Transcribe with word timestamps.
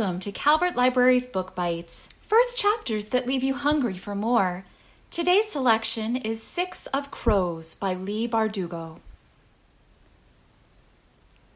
Welcome 0.00 0.20
to 0.20 0.32
Calvert 0.32 0.76
Library's 0.76 1.28
Book 1.28 1.54
Bites, 1.54 2.08
first 2.22 2.56
chapters 2.56 3.08
that 3.08 3.26
leave 3.26 3.42
you 3.42 3.52
hungry 3.52 3.92
for 3.92 4.14
more. 4.14 4.64
Today's 5.10 5.50
selection 5.50 6.16
is 6.16 6.42
Six 6.42 6.86
of 6.86 7.10
Crows 7.10 7.74
by 7.74 7.92
Leigh 7.92 8.26
Bardugo. 8.26 9.00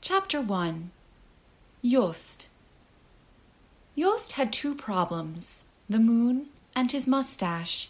Chapter 0.03 0.43
1 0.43 0.91
Joost 1.83 2.51
Joost 3.97 4.33
had 4.33 4.53
two 4.53 4.75
problems 4.75 5.65
the 5.89 5.99
moon 5.99 6.49
and 6.77 6.93
his 6.93 7.07
mustache. 7.07 7.89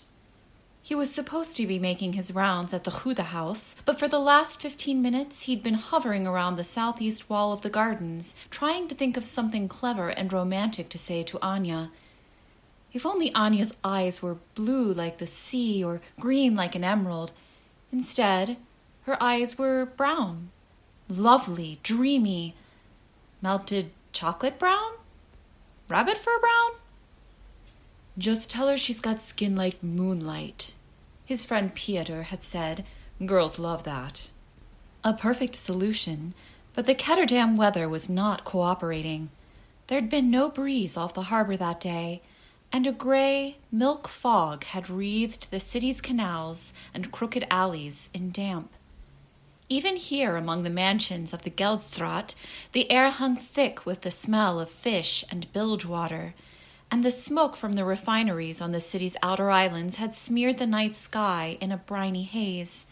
He 0.87 0.95
was 0.95 1.11
supposed 1.11 1.57
to 1.57 1.67
be 1.67 1.79
making 1.79 2.13
his 2.13 2.35
rounds 2.35 2.75
at 2.75 2.85
the 2.85 2.91
Hoede 2.91 3.19
house, 3.19 3.75
but 3.87 3.99
for 3.99 4.07
the 4.07 4.19
last 4.19 4.61
fifteen 4.61 5.01
minutes 5.01 5.45
he'd 5.45 5.63
been 5.63 5.75
hovering 5.77 6.27
around 6.27 6.57
the 6.57 6.63
southeast 6.63 7.31
wall 7.31 7.55
of 7.55 7.63
the 7.63 7.71
gardens, 7.71 8.37
trying 8.51 8.87
to 8.89 8.95
think 8.95 9.17
of 9.17 9.25
something 9.25 9.67
clever 9.67 10.11
and 10.11 10.31
romantic 10.31 10.91
to 10.91 10.99
say 10.99 11.23
to 11.23 11.39
Anya. 11.41 11.91
If 12.93 13.07
only 13.07 13.33
Anya's 13.33 13.75
eyes 13.83 14.21
were 14.21 14.37
blue 14.55 14.93
like 14.93 15.17
the 15.17 15.27
sea 15.27 15.83
or 15.83 16.03
green 16.21 16.55
like 16.55 16.75
an 16.75 16.85
emerald. 16.85 17.33
Instead, 17.91 18.59
her 19.05 19.17
eyes 19.23 19.57
were 19.57 19.87
brown. 19.87 20.51
Lovely, 21.09 21.79
dreamy. 21.83 22.55
Melted 23.41 23.91
chocolate 24.13 24.59
brown? 24.59 24.93
Rabbit 25.89 26.19
fur 26.19 26.39
brown? 26.39 26.73
Just 28.17 28.49
tell 28.49 28.69
her 28.69 28.77
she's 28.77 29.01
got 29.01 29.21
skin 29.21 29.57
like 29.57 29.83
moonlight, 29.83 30.75
his 31.25 31.45
friend 31.45 31.75
Pieter 31.75 32.25
had 32.25 32.43
said. 32.45 32.85
Girls 33.25 33.59
love 33.59 33.83
that. 33.85 34.31
A 35.03 35.13
perfect 35.13 35.57
solution, 35.57 36.33
but 36.75 36.87
the 36.87 36.95
Ketterdam 36.95 37.57
weather 37.57 37.89
was 37.89 38.09
not 38.09 38.45
cooperating. 38.45 39.31
There'd 39.89 40.09
been 40.09 40.31
no 40.31 40.49
breeze 40.49 40.97
off 40.97 41.13
the 41.13 41.23
harbor 41.23 41.57
that 41.57 41.81
day, 41.81 42.23
and 42.73 42.87
a 42.87 42.93
gray 42.93 43.57
milk 43.73 44.07
fog 44.07 44.65
had 44.65 44.89
wreathed 44.89 45.51
the 45.51 45.61
city's 45.61 46.01
canals 46.01 46.73
and 46.93 47.13
crooked 47.13 47.47
alleys 47.51 48.11
in 48.15 48.31
damp. 48.31 48.73
Even 49.69 49.97
here 49.97 50.37
among 50.37 50.63
the 50.63 50.71
mansions 50.71 51.33
of 51.33 51.43
the 51.43 51.51
Geldstraat, 51.51 52.35
the 52.73 52.91
air 52.93 53.11
hung 53.11 53.37
thick 53.37 53.85
with 53.85 54.03
the 54.03 54.11
smell 54.11 54.61
of 54.61 54.71
fish 54.71 55.25
and 55.31 55.53
bilge 55.53 55.85
water 55.85 56.35
and 56.91 57.05
the 57.05 57.11
smoke 57.11 57.57
from 57.57 57.73
the 57.73 57.85
refineries 57.85 58.61
on 58.61 58.73
the 58.73 58.81
city's 58.81 59.17
outer 59.23 59.51
islands 59.51 59.97
had 59.97 60.15
smeared 60.15 60.59
the 60.59 60.67
night 60.67 60.95
sky 60.95 61.59
in 61.61 61.73
a 61.73 61.77
briny 61.77 62.23
haze. 62.23 62.87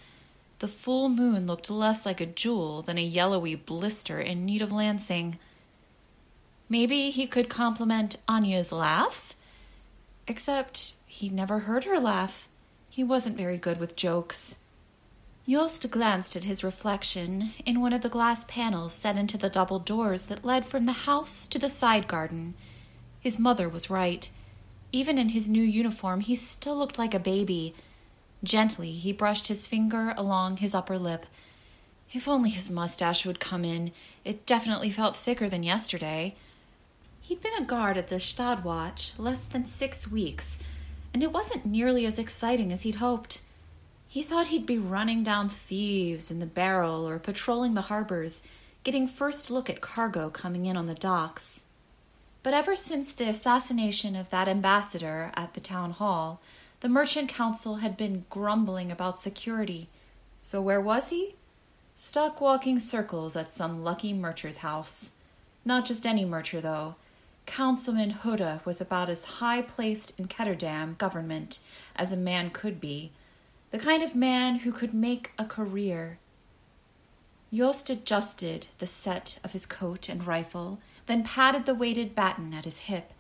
The 0.58 0.68
full 0.68 1.08
moon 1.08 1.46
looked 1.46 1.70
less 1.70 2.06
like 2.06 2.20
a 2.20 2.26
jewel 2.26 2.82
than 2.82 2.98
a 2.98 3.02
yellowy 3.02 3.54
blister 3.54 4.20
in 4.20 4.46
need 4.46 4.62
of 4.62 4.72
lancing. 4.72 5.38
Maybe 6.68 7.10
he 7.10 7.26
could 7.26 7.48
compliment 7.48 8.16
Anya's 8.28 8.72
laugh? 8.72 9.34
Except 10.26 10.94
he'd 11.06 11.32
never 11.32 11.60
heard 11.60 11.84
her 11.84 11.98
laugh. 11.98 12.48
He 12.88 13.02
wasn't 13.02 13.36
very 13.36 13.58
good 13.58 13.78
with 13.78 13.96
jokes. 13.96 14.58
Joost 15.48 15.90
glanced 15.90 16.36
at 16.36 16.44
his 16.44 16.62
reflection 16.62 17.52
in 17.66 17.80
one 17.80 17.92
of 17.92 18.02
the 18.02 18.08
glass 18.08 18.44
panels 18.44 18.92
set 18.92 19.18
into 19.18 19.36
the 19.36 19.50
double 19.50 19.80
doors 19.80 20.26
that 20.26 20.44
led 20.44 20.64
from 20.64 20.86
the 20.86 20.92
house 20.92 21.48
to 21.48 21.58
the 21.58 21.68
side 21.68 22.06
garden. 22.06 22.54
His 23.22 23.38
mother 23.38 23.68
was 23.68 23.88
right. 23.88 24.28
Even 24.90 25.16
in 25.16 25.28
his 25.28 25.48
new 25.48 25.62
uniform, 25.62 26.20
he 26.20 26.34
still 26.34 26.76
looked 26.76 26.98
like 26.98 27.14
a 27.14 27.20
baby. 27.20 27.72
Gently, 28.42 28.90
he 28.90 29.12
brushed 29.12 29.46
his 29.46 29.64
finger 29.64 30.12
along 30.16 30.56
his 30.56 30.74
upper 30.74 30.98
lip. 30.98 31.26
If 32.12 32.26
only 32.26 32.50
his 32.50 32.68
mustache 32.68 33.24
would 33.24 33.38
come 33.38 33.64
in. 33.64 33.92
It 34.24 34.44
definitely 34.44 34.90
felt 34.90 35.14
thicker 35.14 35.48
than 35.48 35.62
yesterday. 35.62 36.34
He'd 37.20 37.40
been 37.40 37.56
a 37.56 37.64
guard 37.64 37.96
at 37.96 38.08
the 38.08 38.18
Stadwatch 38.18 39.12
less 39.18 39.46
than 39.46 39.66
six 39.66 40.10
weeks, 40.10 40.58
and 41.14 41.22
it 41.22 41.32
wasn't 41.32 41.64
nearly 41.64 42.04
as 42.04 42.18
exciting 42.18 42.72
as 42.72 42.82
he'd 42.82 42.96
hoped. 42.96 43.40
He 44.08 44.24
thought 44.24 44.48
he'd 44.48 44.66
be 44.66 44.78
running 44.78 45.22
down 45.22 45.48
thieves 45.48 46.30
in 46.30 46.40
the 46.40 46.46
barrel 46.46 47.08
or 47.08 47.20
patrolling 47.20 47.74
the 47.74 47.82
harbors, 47.82 48.42
getting 48.82 49.06
first 49.06 49.48
look 49.48 49.70
at 49.70 49.80
cargo 49.80 50.28
coming 50.28 50.66
in 50.66 50.76
on 50.76 50.86
the 50.86 50.94
docks. 50.94 51.62
But 52.42 52.54
ever 52.54 52.74
since 52.74 53.12
the 53.12 53.28
assassination 53.28 54.16
of 54.16 54.30
that 54.30 54.48
ambassador 54.48 55.30
at 55.34 55.54
the 55.54 55.60
town 55.60 55.92
hall, 55.92 56.40
the 56.80 56.88
merchant 56.88 57.28
council 57.28 57.76
had 57.76 57.96
been 57.96 58.24
grumbling 58.30 58.90
about 58.90 59.18
security. 59.18 59.88
So 60.40 60.60
where 60.60 60.80
was 60.80 61.10
he? 61.10 61.36
Stuck 61.94 62.40
walking 62.40 62.80
circles 62.80 63.36
at 63.36 63.50
some 63.50 63.84
lucky 63.84 64.12
mercher's 64.12 64.58
house. 64.58 65.12
Not 65.64 65.84
just 65.84 66.04
any 66.04 66.24
mercher, 66.24 66.60
though. 66.60 66.96
Councilman 67.46 68.10
Hoede 68.10 68.64
was 68.64 68.80
about 68.80 69.08
as 69.08 69.24
high 69.24 69.62
placed 69.62 70.18
in 70.18 70.26
Ketterdam 70.26 70.96
government 70.98 71.60
as 71.94 72.10
a 72.10 72.16
man 72.16 72.50
could 72.50 72.80
be, 72.80 73.12
the 73.70 73.78
kind 73.78 74.02
of 74.02 74.14
man 74.14 74.60
who 74.60 74.72
could 74.72 74.94
make 74.94 75.32
a 75.38 75.44
career. 75.44 76.18
Joost 77.52 77.90
adjusted 77.90 78.68
the 78.78 78.86
set 78.86 79.38
of 79.44 79.52
his 79.52 79.66
coat 79.66 80.08
and 80.08 80.26
rifle 80.26 80.80
then 81.12 81.22
patted 81.22 81.66
the 81.66 81.74
weighted 81.74 82.14
baton 82.14 82.54
at 82.54 82.64
his 82.64 82.78
hip. 82.88 83.12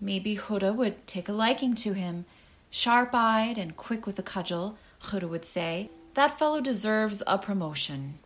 Maybe 0.00 0.34
Hoede 0.34 0.74
would 0.74 1.06
take 1.06 1.28
a 1.28 1.32
liking 1.32 1.76
to 1.76 1.92
him. 1.92 2.24
Sharp 2.70 3.10
eyed 3.14 3.56
and 3.56 3.76
quick 3.76 4.04
with 4.04 4.18
a 4.18 4.22
cudgel, 4.22 4.76
Hoede 4.98 5.28
would 5.28 5.44
say, 5.44 5.90
that 6.14 6.36
fellow 6.36 6.60
deserves 6.60 7.22
a 7.28 7.38
promotion. 7.38 8.18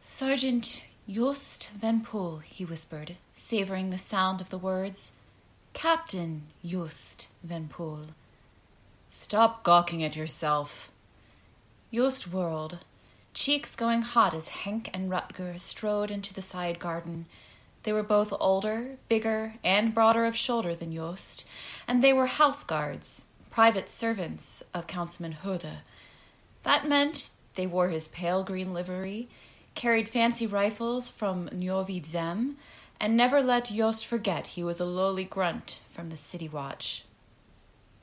Sergeant 0.00 0.82
Joost 1.08 1.70
Van 1.76 2.04
Poel, 2.04 2.42
he 2.42 2.64
whispered, 2.64 3.14
savoring 3.32 3.90
the 3.90 3.98
sound 3.98 4.40
of 4.40 4.50
the 4.50 4.58
words. 4.58 5.12
Captain 5.72 6.42
Joost 6.64 7.28
Van 7.44 7.68
Poel. 7.68 8.06
Stop 9.10 9.62
gawking 9.62 10.02
at 10.02 10.16
yourself. 10.16 10.90
Joost 11.92 12.32
whirled, 12.32 12.80
cheeks 13.32 13.76
going 13.76 14.02
hot 14.02 14.34
as 14.34 14.48
Henk 14.48 14.88
and 14.92 15.08
Rutger 15.08 15.56
strode 15.60 16.10
into 16.10 16.34
the 16.34 16.42
side 16.42 16.80
garden. 16.80 17.26
They 17.84 17.92
were 17.92 18.02
both 18.02 18.32
older, 18.40 18.96
bigger, 19.08 19.54
and 19.62 19.94
broader 19.94 20.24
of 20.24 20.36
shoulder 20.36 20.74
than 20.74 20.92
Joost, 20.92 21.46
and 21.86 22.02
they 22.02 22.12
were 22.12 22.26
house 22.26 22.64
guards, 22.64 23.26
private 23.50 23.88
servants 23.88 24.62
of 24.72 24.86
Councilman 24.86 25.36
Hoede. 25.42 25.82
That 26.62 26.88
meant 26.88 27.30
they 27.54 27.66
wore 27.66 27.90
his 27.90 28.08
pale 28.08 28.42
green 28.42 28.72
livery, 28.72 29.28
carried 29.74 30.08
fancy 30.08 30.46
rifles 30.46 31.10
from 31.10 31.48
Novyi 31.50 32.04
Zem, 32.04 32.56
and 32.98 33.16
never 33.16 33.42
let 33.42 33.66
Joost 33.66 34.06
forget 34.06 34.48
he 34.48 34.64
was 34.64 34.80
a 34.80 34.86
lowly 34.86 35.24
grunt 35.24 35.82
from 35.90 36.08
the 36.08 36.16
city 36.16 36.48
watch. 36.48 37.04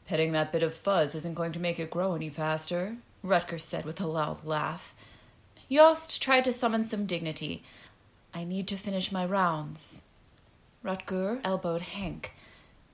Petting 0.05 0.31
that 0.33 0.51
bit 0.51 0.61
of 0.61 0.75
fuzz 0.75 1.15
isn't 1.15 1.33
going 1.33 1.53
to 1.53 1.59
make 1.59 1.79
it 1.79 1.89
grow 1.89 2.13
any 2.13 2.29
faster, 2.29 2.97
Rutger 3.25 3.59
said 3.59 3.85
with 3.85 3.99
a 3.99 4.07
loud 4.07 4.43
laugh. 4.43 4.93
Joost 5.71 6.21
tried 6.21 6.43
to 6.43 6.53
summon 6.53 6.83
some 6.83 7.05
dignity, 7.05 7.63
I 8.33 8.43
need 8.43 8.67
to 8.69 8.77
finish 8.77 9.11
my 9.11 9.25
rounds. 9.25 10.01
Rutger 10.83 11.41
elbowed 11.43 11.81
Hank. 11.81 12.33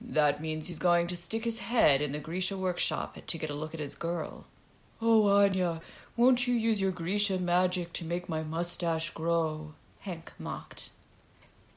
That 0.00 0.40
means 0.40 0.68
he's 0.68 0.78
going 0.78 1.06
to 1.08 1.16
stick 1.16 1.44
his 1.44 1.60
head 1.60 2.00
in 2.00 2.12
the 2.12 2.18
Grisha 2.18 2.56
workshop 2.56 3.18
to 3.26 3.38
get 3.38 3.50
a 3.50 3.54
look 3.54 3.74
at 3.74 3.80
his 3.80 3.94
girl. 3.94 4.46
Oh, 5.00 5.28
Anya, 5.28 5.80
won't 6.16 6.46
you 6.46 6.54
use 6.54 6.80
your 6.80 6.90
Grisha 6.90 7.38
magic 7.38 7.92
to 7.94 8.04
make 8.04 8.28
my 8.28 8.42
mustache 8.42 9.10
grow? 9.10 9.74
Hank 10.00 10.32
mocked. 10.38 10.90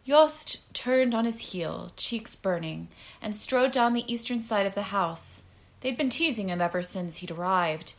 Joost 0.06 0.74
turned 0.74 1.14
on 1.14 1.26
his 1.26 1.52
heel, 1.52 1.92
cheeks 1.96 2.36
burning, 2.36 2.88
and 3.22 3.36
strode 3.36 3.72
down 3.72 3.94
the 3.94 4.12
eastern 4.12 4.42
side 4.42 4.66
of 4.66 4.74
the 4.74 4.92
house. 4.92 5.44
They'd 5.82 5.98
been 5.98 6.10
teasing 6.10 6.50
him 6.50 6.62
ever 6.62 6.82
since 6.82 7.18
he'd 7.18 7.32
arrived. 7.32 7.94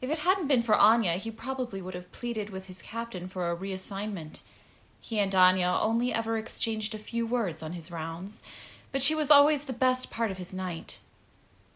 If 0.00 0.10
it 0.10 0.18
hadn't 0.18 0.46
been 0.46 0.62
for 0.62 0.76
Anya, 0.76 1.14
he 1.14 1.32
probably 1.32 1.82
would 1.82 1.94
have 1.94 2.12
pleaded 2.12 2.50
with 2.50 2.66
his 2.66 2.80
captain 2.80 3.26
for 3.26 3.50
a 3.50 3.56
reassignment. 3.56 4.42
He 5.00 5.18
and 5.18 5.34
Anya 5.34 5.78
only 5.80 6.12
ever 6.12 6.36
exchanged 6.36 6.94
a 6.94 6.98
few 6.98 7.26
words 7.26 7.62
on 7.62 7.72
his 7.72 7.90
rounds, 7.90 8.42
but 8.92 9.02
she 9.02 9.14
was 9.14 9.30
always 9.30 9.64
the 9.64 9.72
best 9.72 10.10
part 10.10 10.30
of 10.30 10.38
his 10.38 10.52
night. 10.52 11.00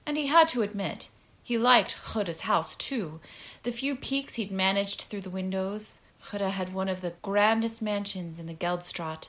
And 0.06 0.16
he 0.16 0.26
had 0.26 0.48
to 0.48 0.62
admit, 0.62 1.08
he 1.42 1.58
liked 1.58 1.96
Hoede's 2.12 2.40
house 2.40 2.76
too. 2.76 3.20
The 3.64 3.72
few 3.72 3.96
peeks 3.96 4.34
he'd 4.34 4.50
managed 4.50 5.02
through 5.02 5.22
the 5.22 5.30
windows. 5.30 6.00
Hoede 6.30 6.50
had 6.50 6.72
one 6.72 6.88
of 6.88 7.00
the 7.00 7.14
grandest 7.22 7.82
mansions 7.82 8.38
in 8.38 8.46
the 8.46 8.54
Geldstraat. 8.54 9.28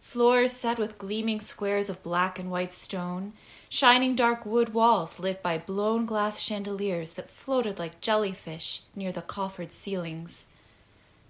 Floors 0.00 0.50
set 0.52 0.78
with 0.78 0.98
gleaming 0.98 1.40
squares 1.40 1.88
of 1.88 2.02
black 2.02 2.38
and 2.38 2.50
white 2.50 2.72
stone, 2.72 3.32
shining 3.68 4.16
dark 4.16 4.44
wood 4.44 4.74
walls 4.74 5.20
lit 5.20 5.42
by 5.42 5.56
blown 5.56 6.04
glass 6.04 6.40
chandeliers 6.40 7.12
that 7.12 7.30
floated 7.30 7.78
like 7.78 8.00
jellyfish 8.00 8.82
near 8.96 9.12
the 9.12 9.22
coffered 9.22 9.70
ceilings. 9.70 10.48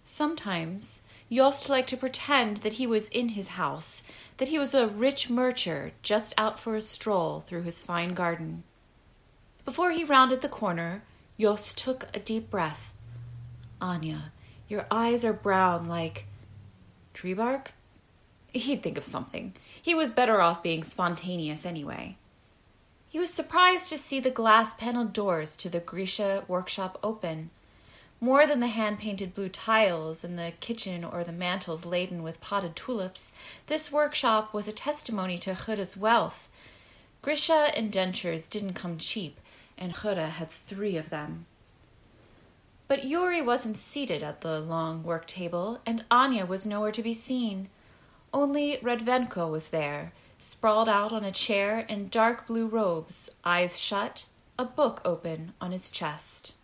Sometimes 0.05 1.03
Joost 1.31 1.69
liked 1.69 1.89
to 1.91 1.97
pretend 1.97 2.59
that 2.59 2.75
he 2.75 2.87
was 2.87 3.09
in 3.09 3.31
his 3.31 3.49
house, 3.49 4.03
that 4.37 4.49
he 4.49 4.59
was 4.59 4.75
a 4.75 4.87
rich 4.87 5.31
mercher 5.31 5.93
just 6.03 6.35
out 6.37 6.59
for 6.59 6.77
a 6.77 6.81
stroll 6.81 7.41
through 7.47 7.63
his 7.63 7.81
fine 7.81 8.13
garden. 8.15 8.65
Before 9.65 9.93
he 9.93 10.05
rounded 10.05 10.41
the 10.41 10.49
corner, 10.49 11.03
Joost 11.39 11.79
took 11.79 12.09
a 12.15 12.21
deep 12.21 12.51
breath. 12.51 12.93
Anya, 13.81 14.33
your 14.69 14.87
eyes 14.91 15.25
are 15.25 15.33
brown 15.33 15.87
like 15.87 16.27
tree 17.15 17.35
bark? 17.35 17.73
He'd 18.53 18.83
think 18.83 18.99
of 18.99 19.05
something. 19.05 19.55
He 19.81 19.95
was 19.95 20.11
better 20.11 20.41
off 20.41 20.63
being 20.63 20.83
spontaneous 20.83 21.65
anyway. 21.65 22.17
He 23.09 23.19
was 23.19 23.33
surprised 23.33 23.89
to 23.91 23.99
see 23.99 24.21
the 24.21 24.31
glass 24.31 24.75
paneled 24.75 25.13
doors 25.13 25.57
to 25.57 25.69
the 25.69 25.81
Grisha 25.81 26.45
workshop 26.49 26.99
open. 27.03 27.51
More 28.23 28.47
than 28.47 28.61
the 28.61 28.69
hand 28.69 29.01
painted 29.01 29.35
blue 29.35 29.49
tiles 29.49 30.23
in 30.23 30.37
the 30.37 30.53
kitchen 30.61 31.03
or 31.03 31.25
the 31.25 31.33
mantels 31.33 31.85
laden 31.85 32.23
with 32.23 32.41
potted 32.41 32.77
tulips, 32.77 33.33
this 33.67 33.91
workshop 33.91 34.55
was 34.55 34.69
a 34.69 34.73
testimony 34.73 35.39
to 35.39 35.55
Hoede's 35.55 35.97
wealth. 35.97 36.49
Grisha 37.21 37.77
indentures 37.77 38.47
didn't 38.47 38.75
come 38.75 38.97
cheap, 38.97 39.41
and 39.77 39.93
Hoede 39.93 40.29
had 40.29 40.53
three 40.53 40.97
of 40.97 41.11
them. 41.11 41.47
But 42.87 43.05
Yuri 43.05 43.43
wasn't 43.43 43.77
seated 43.77 44.23
at 44.23 44.43
the 44.43 44.61
long 44.61 45.03
work 45.03 45.27
table, 45.27 45.81
and 45.85 46.05
Anya 46.09 46.47
was 46.47 46.65
nowhere 46.65 46.93
to 46.93 47.03
be 47.03 47.15
seen. 47.15 47.71
Only 48.33 48.77
Retvenko 48.77 49.51
was 49.51 49.71
there, 49.71 50.13
sprawled 50.39 50.89
out 50.89 51.11
on 51.11 51.25
a 51.25 51.33
chair 51.33 51.81
in 51.89 52.07
dark 52.07 52.47
blue 52.47 52.69
robes, 52.69 53.33
eyes 53.45 53.81
shut, 53.81 54.27
a 54.57 54.65
book 54.65 55.01
open 55.05 55.55
on 55.61 55.73
his 55.73 55.91
chest. 55.91 56.55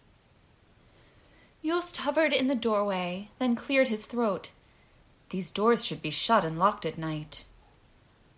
Joost 1.65 1.99
hovered 1.99 2.33
in 2.33 2.47
the 2.47 2.55
doorway, 2.55 3.29
then 3.39 3.55
cleared 3.55 3.89
his 3.89 4.07
throat. 4.07 4.53
These 5.31 5.51
doors 5.51 5.85
should 5.85 6.01
be 6.01 6.11
shut 6.11 6.45
and 6.45 6.59
locked 6.59 6.87
at 6.87 6.99
night. 6.99 7.45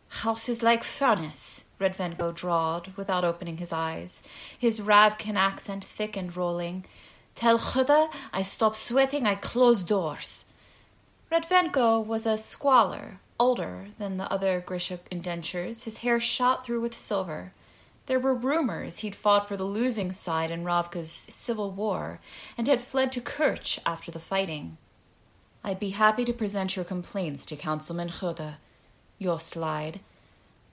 House 0.08 0.48
is 0.48 0.62
like 0.62 0.82
furnace, 0.82 1.64
Retvenko 1.78 2.34
drawled, 2.34 2.96
without 2.96 3.24
opening 3.24 3.58
his 3.58 3.72
eyes, 3.72 4.22
his 4.58 4.80
Ravkan 4.80 5.36
accent 5.36 5.84
thick 5.84 6.16
and 6.16 6.36
rolling. 6.36 6.84
Tell 7.36 7.58
Hoede 7.58 8.10
I 8.32 8.42
stop 8.42 8.74
sweating, 8.74 9.26
I 9.26 9.36
close 9.36 9.84
doors. 9.84 10.44
Retvenko 11.30 12.04
was 12.04 12.26
a 12.26 12.36
squaller, 12.36 13.20
older 13.38 13.86
than 13.98 14.16
the 14.16 14.30
other 14.32 14.60
Grisha 14.60 14.98
indentures, 15.10 15.84
his 15.84 15.98
hair 15.98 16.18
shot 16.18 16.66
through 16.66 16.80
with 16.80 16.96
silver. 16.96 17.52
There 18.10 18.18
were 18.18 18.34
rumors 18.34 18.98
he'd 18.98 19.14
fought 19.14 19.46
for 19.46 19.56
the 19.56 19.62
losing 19.62 20.10
side 20.10 20.50
in 20.50 20.64
Ravka's 20.64 21.12
civil 21.12 21.70
war 21.70 22.18
and 22.58 22.66
had 22.66 22.80
fled 22.80 23.12
to 23.12 23.20
Kerch 23.20 23.78
after 23.86 24.10
the 24.10 24.18
fighting. 24.18 24.78
I'd 25.62 25.78
be 25.78 25.90
happy 25.90 26.24
to 26.24 26.32
present 26.32 26.74
your 26.74 26.84
complaints 26.84 27.46
to 27.46 27.54
Councilman 27.54 28.08
Hoede, 28.08 28.56
Joost 29.22 29.54
lied. 29.54 30.00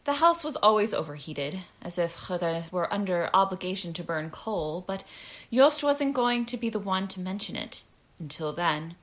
The 0.05 0.13
house 0.13 0.43
was 0.43 0.55
always 0.55 0.95
overheated, 0.95 1.59
as 1.79 1.99
if 1.99 2.15
Hoede 2.27 2.71
were 2.71 2.91
under 2.91 3.29
obligation 3.35 3.93
to 3.93 4.03
burn 4.03 4.31
coal, 4.31 4.83
but 4.87 5.03
Joost 5.53 5.83
wasn't 5.83 6.15
going 6.15 6.43
to 6.47 6.57
be 6.57 6.71
the 6.71 6.79
one 6.79 7.07
to 7.09 7.19
mention 7.19 7.55
it. 7.55 7.83
Until 8.17 8.51
then. 8.51 8.95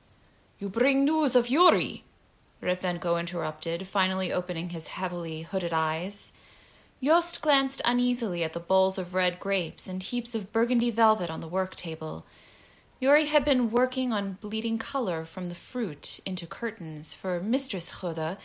You 0.59 0.67
bring 0.67 1.05
news 1.05 1.37
of 1.37 1.47
Yuri, 1.47 2.03
Retvenko 2.61 3.17
interrupted, 3.17 3.87
finally 3.87 4.33
opening 4.33 4.71
his 4.71 4.87
heavily 4.87 5.43
hooded 5.43 5.71
eyes. 5.71 6.33
Joost 7.03 7.41
glanced 7.41 7.81
uneasily 7.85 8.43
at 8.43 8.53
the 8.53 8.59
bowls 8.59 8.97
of 8.97 9.13
red 9.13 9.39
grapes 9.39 9.87
and 9.87 10.01
heaps 10.01 10.33
of 10.33 10.51
burgundy 10.51 10.89
velvet 10.89 11.29
on 11.29 11.41
the 11.41 11.47
work 11.47 11.75
table. 11.75 12.25
Yuri 12.99 13.25
had 13.25 13.43
been 13.43 13.69
working 13.69 14.13
on 14.13 14.37
bleeding 14.39 14.77
color 14.77 15.25
from 15.25 15.49
the 15.49 15.55
fruit 15.55 16.19
into 16.25 16.47
curtains 16.47 17.13
for 17.13 17.39
Mistress 17.41 17.99
Hoede, 17.99 18.37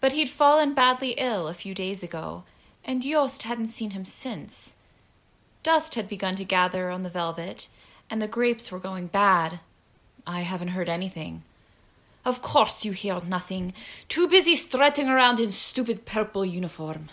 but 0.00 0.12
he'd 0.12 0.28
fallen 0.28 0.74
badly 0.74 1.12
ill 1.16 1.48
a 1.48 1.54
few 1.54 1.74
days 1.74 2.02
ago, 2.02 2.44
and 2.84 3.02
Joost 3.02 3.44
hadn't 3.44 3.68
seen 3.68 3.92
him 3.92 4.04
since. 4.04 4.76
Dust 5.62 5.94
had 5.94 6.08
begun 6.08 6.34
to 6.36 6.44
gather 6.44 6.90
on 6.90 7.02
the 7.02 7.08
velvet, 7.08 7.68
and 8.10 8.20
the 8.20 8.28
grapes 8.28 8.70
were 8.70 8.78
going 8.78 9.06
bad. 9.06 9.60
I 10.26 10.40
haven't 10.40 10.68
heard 10.68 10.90
anything. 10.90 11.42
Of 12.24 12.42
course 12.42 12.84
you 12.84 12.92
hear 12.92 13.20
nothing. 13.26 13.72
Too 14.08 14.28
busy 14.28 14.54
strutting 14.54 15.08
around 15.08 15.40
in 15.40 15.50
stupid 15.50 16.04
purple 16.04 16.44
uniform. 16.44 17.08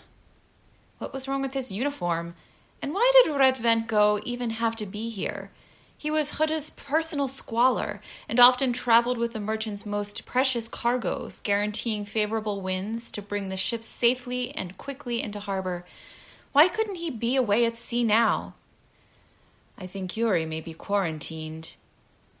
What 1.02 1.12
was 1.12 1.26
wrong 1.26 1.42
with 1.42 1.54
his 1.54 1.72
uniform? 1.72 2.36
And 2.80 2.94
why 2.94 3.10
did 3.14 3.32
Retvenko 3.32 4.22
even 4.22 4.50
have 4.50 4.76
to 4.76 4.86
be 4.86 5.08
here? 5.08 5.50
He 5.98 6.12
was 6.12 6.38
Hoede's 6.38 6.70
personal 6.70 7.26
squaller 7.26 8.00
and 8.28 8.38
often 8.38 8.72
traveled 8.72 9.18
with 9.18 9.32
the 9.32 9.40
merchant's 9.40 9.84
most 9.84 10.24
precious 10.24 10.68
cargoes, 10.68 11.40
guaranteeing 11.40 12.04
favorable 12.04 12.60
winds 12.60 13.10
to 13.10 13.20
bring 13.20 13.48
the 13.48 13.56
ships 13.56 13.88
safely 13.88 14.52
and 14.52 14.78
quickly 14.78 15.20
into 15.20 15.40
harbor. 15.40 15.84
Why 16.52 16.68
couldn't 16.68 16.94
he 16.94 17.10
be 17.10 17.34
away 17.34 17.66
at 17.66 17.76
sea 17.76 18.04
now? 18.04 18.54
I 19.76 19.88
think 19.88 20.16
Yuri 20.16 20.46
may 20.46 20.60
be 20.60 20.72
quarantined. 20.72 21.74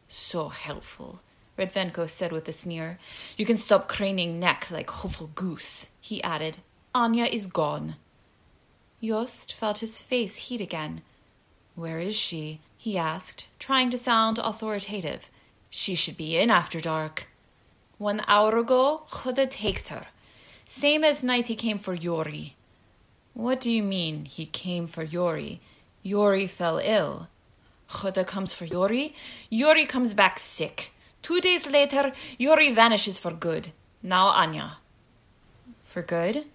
So 0.06 0.50
helpful, 0.50 1.20
Retvenko 1.58 2.08
said 2.08 2.30
with 2.30 2.46
a 2.46 2.52
sneer. 2.52 3.00
You 3.36 3.44
can 3.44 3.56
stop 3.56 3.88
craning 3.88 4.38
neck 4.38 4.70
like 4.70 4.88
hopeful 4.88 5.30
goose, 5.34 5.88
he 6.00 6.22
added. 6.22 6.58
Anya 6.94 7.24
is 7.24 7.48
gone. 7.48 7.96
Joost 9.02 9.52
felt 9.54 9.78
his 9.78 10.00
face 10.00 10.36
heat 10.36 10.60
again. 10.60 11.02
Where 11.74 11.98
is 11.98 12.14
she? 12.14 12.60
he 12.76 12.96
asked, 12.96 13.48
trying 13.58 13.90
to 13.90 13.98
sound 13.98 14.38
authoritative. 14.38 15.30
She 15.70 15.94
should 15.94 16.16
be 16.16 16.36
in 16.36 16.50
after 16.50 16.80
dark. 16.80 17.28
One 17.98 18.22
hour 18.26 18.58
ago, 18.58 19.02
Hoede 19.08 19.50
takes 19.50 19.88
her. 19.88 20.06
Same 20.66 21.04
as 21.04 21.22
night 21.22 21.48
he 21.48 21.54
came 21.54 21.78
for 21.78 21.94
Yori. 21.94 22.56
What 23.34 23.60
do 23.60 23.70
you 23.70 23.82
mean, 23.82 24.24
he 24.24 24.46
came 24.46 24.86
for 24.86 25.02
Yori? 25.02 25.60
Yori 26.02 26.46
fell 26.46 26.78
ill. 26.78 27.28
Hoede 27.88 28.26
comes 28.26 28.52
for 28.52 28.64
Yori. 28.64 29.14
Yori 29.50 29.86
comes 29.86 30.14
back 30.14 30.38
sick. 30.38 30.92
Two 31.22 31.40
days 31.40 31.70
later, 31.70 32.12
Yori 32.38 32.72
vanishes 32.72 33.18
for 33.18 33.32
good. 33.32 33.72
Now 34.02 34.26
Anya. 34.28 34.78
For 35.84 36.02
good? 36.02 36.46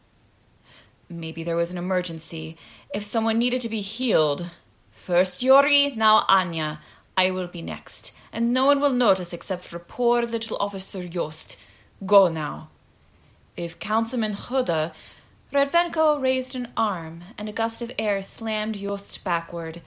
Maybe 1.10 1.44
there 1.44 1.56
was 1.56 1.72
an 1.72 1.78
emergency. 1.78 2.58
If 2.94 3.04
someone 3.04 3.40
needed 3.40 3.62
to 3.62 3.70
be 3.70 3.82
healed. 3.82 4.50
First 4.92 5.42
Yuri, 5.42 5.94
now 5.96 6.26
Anya. 6.28 6.82
I 7.16 7.32
will 7.32 7.48
be 7.48 7.62
next. 7.62 8.14
And 8.34 8.54
no 8.54 8.66
one 8.66 8.80
will 8.82 8.92
notice 8.92 9.34
except 9.34 9.64
for 9.64 9.80
poor 9.80 10.24
little 10.24 10.58
officer 10.60 11.08
Joost. 11.08 11.58
Go 12.06 12.28
now. 12.28 12.70
If 13.56 13.80
Councilman 13.80 14.34
Hoede. 14.34 14.92
Retvenko 15.54 16.22
raised 16.22 16.56
an 16.56 16.68
arm, 16.76 17.24
and 17.38 17.48
a 17.48 17.54
gust 17.54 17.82
of 17.82 17.92
air 17.98 18.22
slammed 18.22 18.76
Joost 18.76 19.24
backward. 19.24 19.82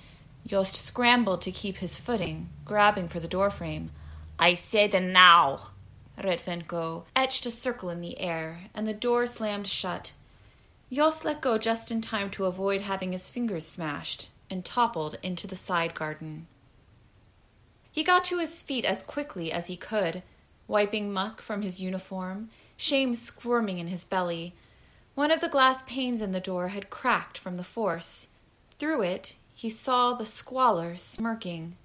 Joost 0.46 0.74
scrambled 0.74 1.42
to 1.42 1.52
keep 1.52 1.76
his 1.76 1.98
footing, 1.98 2.48
grabbing 2.64 3.08
for 3.08 3.20
the 3.20 3.28
doorframe. 3.28 3.90
I 4.38 4.54
said 4.54 4.94
now. 5.04 5.72
Retvenko 6.18 7.04
etched 7.14 7.44
a 7.44 7.50
circle 7.50 7.90
in 7.90 8.00
the 8.00 8.18
air, 8.18 8.70
and 8.74 8.86
the 8.86 8.94
door 8.94 9.26
slammed 9.26 9.66
shut. 9.66 10.14
Joost 10.92 11.24
let 11.24 11.40
go 11.40 11.56
just 11.56 11.92
in 11.92 12.00
time 12.00 12.30
to 12.30 12.46
avoid 12.46 12.80
having 12.80 13.12
his 13.12 13.28
fingers 13.28 13.66
smashed 13.66 14.28
and 14.50 14.64
toppled 14.64 15.16
into 15.22 15.46
the 15.46 15.54
side 15.54 15.94
garden. 15.94 16.48
He 17.92 18.02
got 18.02 18.24
to 18.24 18.38
his 18.38 18.60
feet 18.60 18.84
as 18.84 19.02
quickly 19.02 19.52
as 19.52 19.68
he 19.68 19.76
could, 19.76 20.24
wiping 20.66 21.12
muck 21.12 21.42
from 21.42 21.62
his 21.62 21.80
uniform, 21.80 22.50
shame 22.76 23.14
squirming 23.14 23.78
in 23.78 23.86
his 23.86 24.04
belly. 24.04 24.54
One 25.14 25.30
of 25.30 25.40
the 25.40 25.48
glass 25.48 25.84
panes 25.84 26.20
in 26.20 26.32
the 26.32 26.40
door 26.40 26.68
had 26.68 26.90
cracked 26.90 27.38
from 27.38 27.56
the 27.56 27.64
force. 27.64 28.26
Through 28.78 29.02
it, 29.02 29.36
he 29.54 29.70
saw 29.70 30.14
the 30.14 30.26
squaller 30.26 30.96
smirking. 30.96 31.76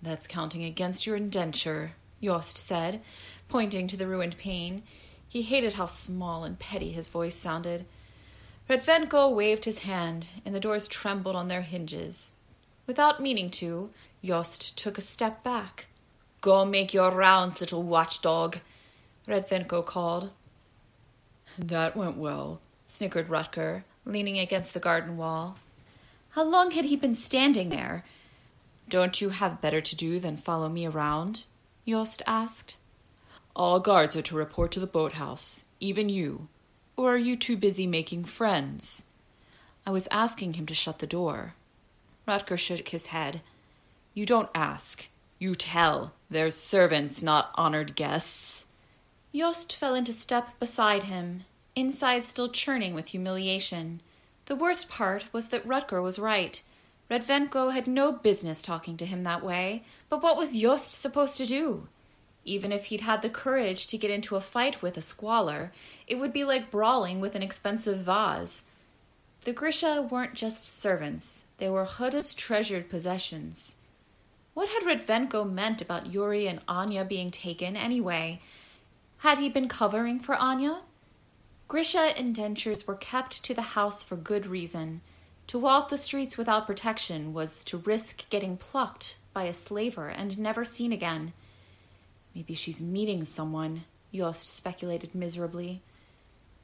That's 0.00 0.26
counting 0.26 0.64
against 0.64 1.06
your 1.06 1.16
indenture, 1.16 1.92
Joost 2.22 2.56
said, 2.56 3.02
pointing 3.48 3.86
to 3.88 3.96
the 3.96 4.06
ruined 4.06 4.38
pane. 4.38 4.84
He 5.28 5.42
hated 5.42 5.74
how 5.74 5.86
small 5.86 6.44
and 6.44 6.58
petty 6.58 6.92
his 6.92 7.08
voice 7.08 7.36
sounded. 7.36 7.84
Retvenko 8.68 9.32
waved 9.32 9.64
his 9.64 9.80
hand, 9.80 10.30
and 10.44 10.54
the 10.54 10.60
doors 10.60 10.88
trembled 10.88 11.36
on 11.36 11.48
their 11.48 11.60
hinges. 11.60 12.34
Without 12.86 13.20
meaning 13.20 13.50
to, 13.50 13.90
Joost 14.24 14.76
took 14.76 14.98
a 14.98 15.02
step 15.02 15.44
back. 15.44 15.86
Go 16.40 16.64
make 16.64 16.92
your 16.92 17.12
rounds, 17.12 17.60
little 17.60 17.84
watchdog, 17.84 18.58
Retvenko 19.28 19.84
called. 19.84 20.30
That 21.56 21.96
went 21.96 22.16
well, 22.16 22.60
snickered 22.88 23.28
Rutger, 23.28 23.84
leaning 24.04 24.38
against 24.38 24.74
the 24.74 24.80
garden 24.80 25.16
wall. 25.16 25.58
How 26.30 26.44
long 26.44 26.72
had 26.72 26.86
he 26.86 26.96
been 26.96 27.14
standing 27.14 27.68
there? 27.68 28.04
Don't 28.88 29.20
you 29.20 29.30
have 29.30 29.60
better 29.60 29.80
to 29.80 29.96
do 29.96 30.18
than 30.18 30.36
follow 30.36 30.68
me 30.68 30.86
around? 30.86 31.44
Joost 31.86 32.22
asked. 32.26 32.78
All 33.54 33.80
guards 33.80 34.16
are 34.16 34.22
to 34.22 34.36
report 34.36 34.70
to 34.72 34.80
the 34.80 34.86
boathouse, 34.86 35.62
even 35.80 36.08
you, 36.08 36.48
or 36.96 37.14
are 37.14 37.18
you 37.18 37.36
too 37.36 37.56
busy 37.56 37.86
making 37.86 38.24
friends? 38.24 39.04
I 39.86 39.90
was 39.90 40.08
asking 40.10 40.54
him 40.54 40.66
to 40.66 40.74
shut 40.74 40.98
the 40.98 41.06
door. 41.06 41.54
Rutger 42.26 42.58
shook 42.58 42.88
his 42.88 43.06
head. 43.06 43.40
You 44.14 44.26
don't 44.26 44.48
ask. 44.54 45.08
You 45.38 45.54
tell. 45.54 46.12
They're 46.30 46.50
servants, 46.50 47.22
not 47.22 47.50
honored 47.54 47.94
guests. 47.94 48.66
Joost 49.34 49.76
fell 49.76 49.94
into 49.94 50.12
step 50.12 50.58
beside 50.58 51.04
him, 51.04 51.44
inside 51.74 52.24
still 52.24 52.48
churning 52.48 52.94
with 52.94 53.08
humiliation. 53.08 54.00
The 54.46 54.56
worst 54.56 54.88
part 54.88 55.26
was 55.32 55.50
that 55.50 55.66
Rutger 55.66 56.02
was 56.02 56.18
right. 56.18 56.62
Retvenko 57.10 57.72
had 57.72 57.86
no 57.86 58.10
business 58.10 58.62
talking 58.62 58.96
to 58.96 59.06
him 59.06 59.22
that 59.24 59.44
way, 59.44 59.84
but 60.08 60.22
what 60.22 60.36
was 60.36 60.56
Joost 60.56 60.92
supposed 60.92 61.36
to 61.38 61.46
do? 61.46 61.86
Even 62.46 62.70
if 62.70 62.86
he'd 62.86 63.00
had 63.00 63.22
the 63.22 63.28
courage 63.28 63.88
to 63.88 63.98
get 63.98 64.10
into 64.10 64.36
a 64.36 64.40
fight 64.40 64.80
with 64.80 64.96
a 64.96 65.02
squaller, 65.02 65.72
it 66.06 66.20
would 66.20 66.32
be 66.32 66.44
like 66.44 66.70
brawling 66.70 67.18
with 67.18 67.34
an 67.34 67.42
expensive 67.42 67.98
vase. 67.98 68.62
The 69.44 69.52
Grisha 69.52 70.00
weren't 70.00 70.34
just 70.34 70.64
servants, 70.64 71.46
they 71.58 71.68
were 71.68 71.84
Hoede's 71.84 72.34
treasured 72.34 72.88
possessions. 72.88 73.74
What 74.54 74.68
had 74.68 74.84
Retvenko 74.84 75.44
meant 75.50 75.82
about 75.82 76.12
Yuri 76.12 76.46
and 76.46 76.60
Anya 76.68 77.04
being 77.04 77.30
taken 77.30 77.76
anyway? 77.76 78.40
Had 79.18 79.38
he 79.38 79.48
been 79.48 79.68
covering 79.68 80.20
for 80.20 80.36
Anya? 80.36 80.82
Grisha 81.66 82.18
indentures 82.18 82.86
were 82.86 82.94
kept 82.94 83.42
to 83.42 83.54
the 83.54 83.74
house 83.74 84.04
for 84.04 84.14
good 84.16 84.46
reason. 84.46 85.00
To 85.48 85.58
walk 85.58 85.88
the 85.88 85.98
streets 85.98 86.38
without 86.38 86.66
protection 86.66 87.32
was 87.32 87.64
to 87.64 87.78
risk 87.78 88.28
getting 88.30 88.56
plucked 88.56 89.18
by 89.32 89.44
a 89.44 89.52
slaver 89.52 90.08
and 90.08 90.38
never 90.38 90.64
seen 90.64 90.92
again. 90.92 91.32
Maybe 92.36 92.52
she's 92.52 92.82
meeting 92.82 93.24
someone, 93.24 93.84
Joost 94.12 94.54
speculated 94.54 95.14
miserably. 95.14 95.80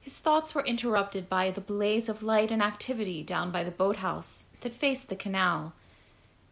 His 0.01 0.19
thoughts 0.19 0.55
were 0.55 0.67
interrupted 0.67 1.31
by 1.31 1.51
the 1.51 1.63
blaze 1.63 2.11
of 2.11 2.23
light 2.23 2.51
and 2.51 2.63
activity 2.63 3.23
down 3.23 3.51
by 3.51 3.65
the 3.65 3.71
boathouse 3.71 4.49
that 4.61 4.75
faced 4.75 5.09
the 5.09 5.17
canal. 5.17 5.73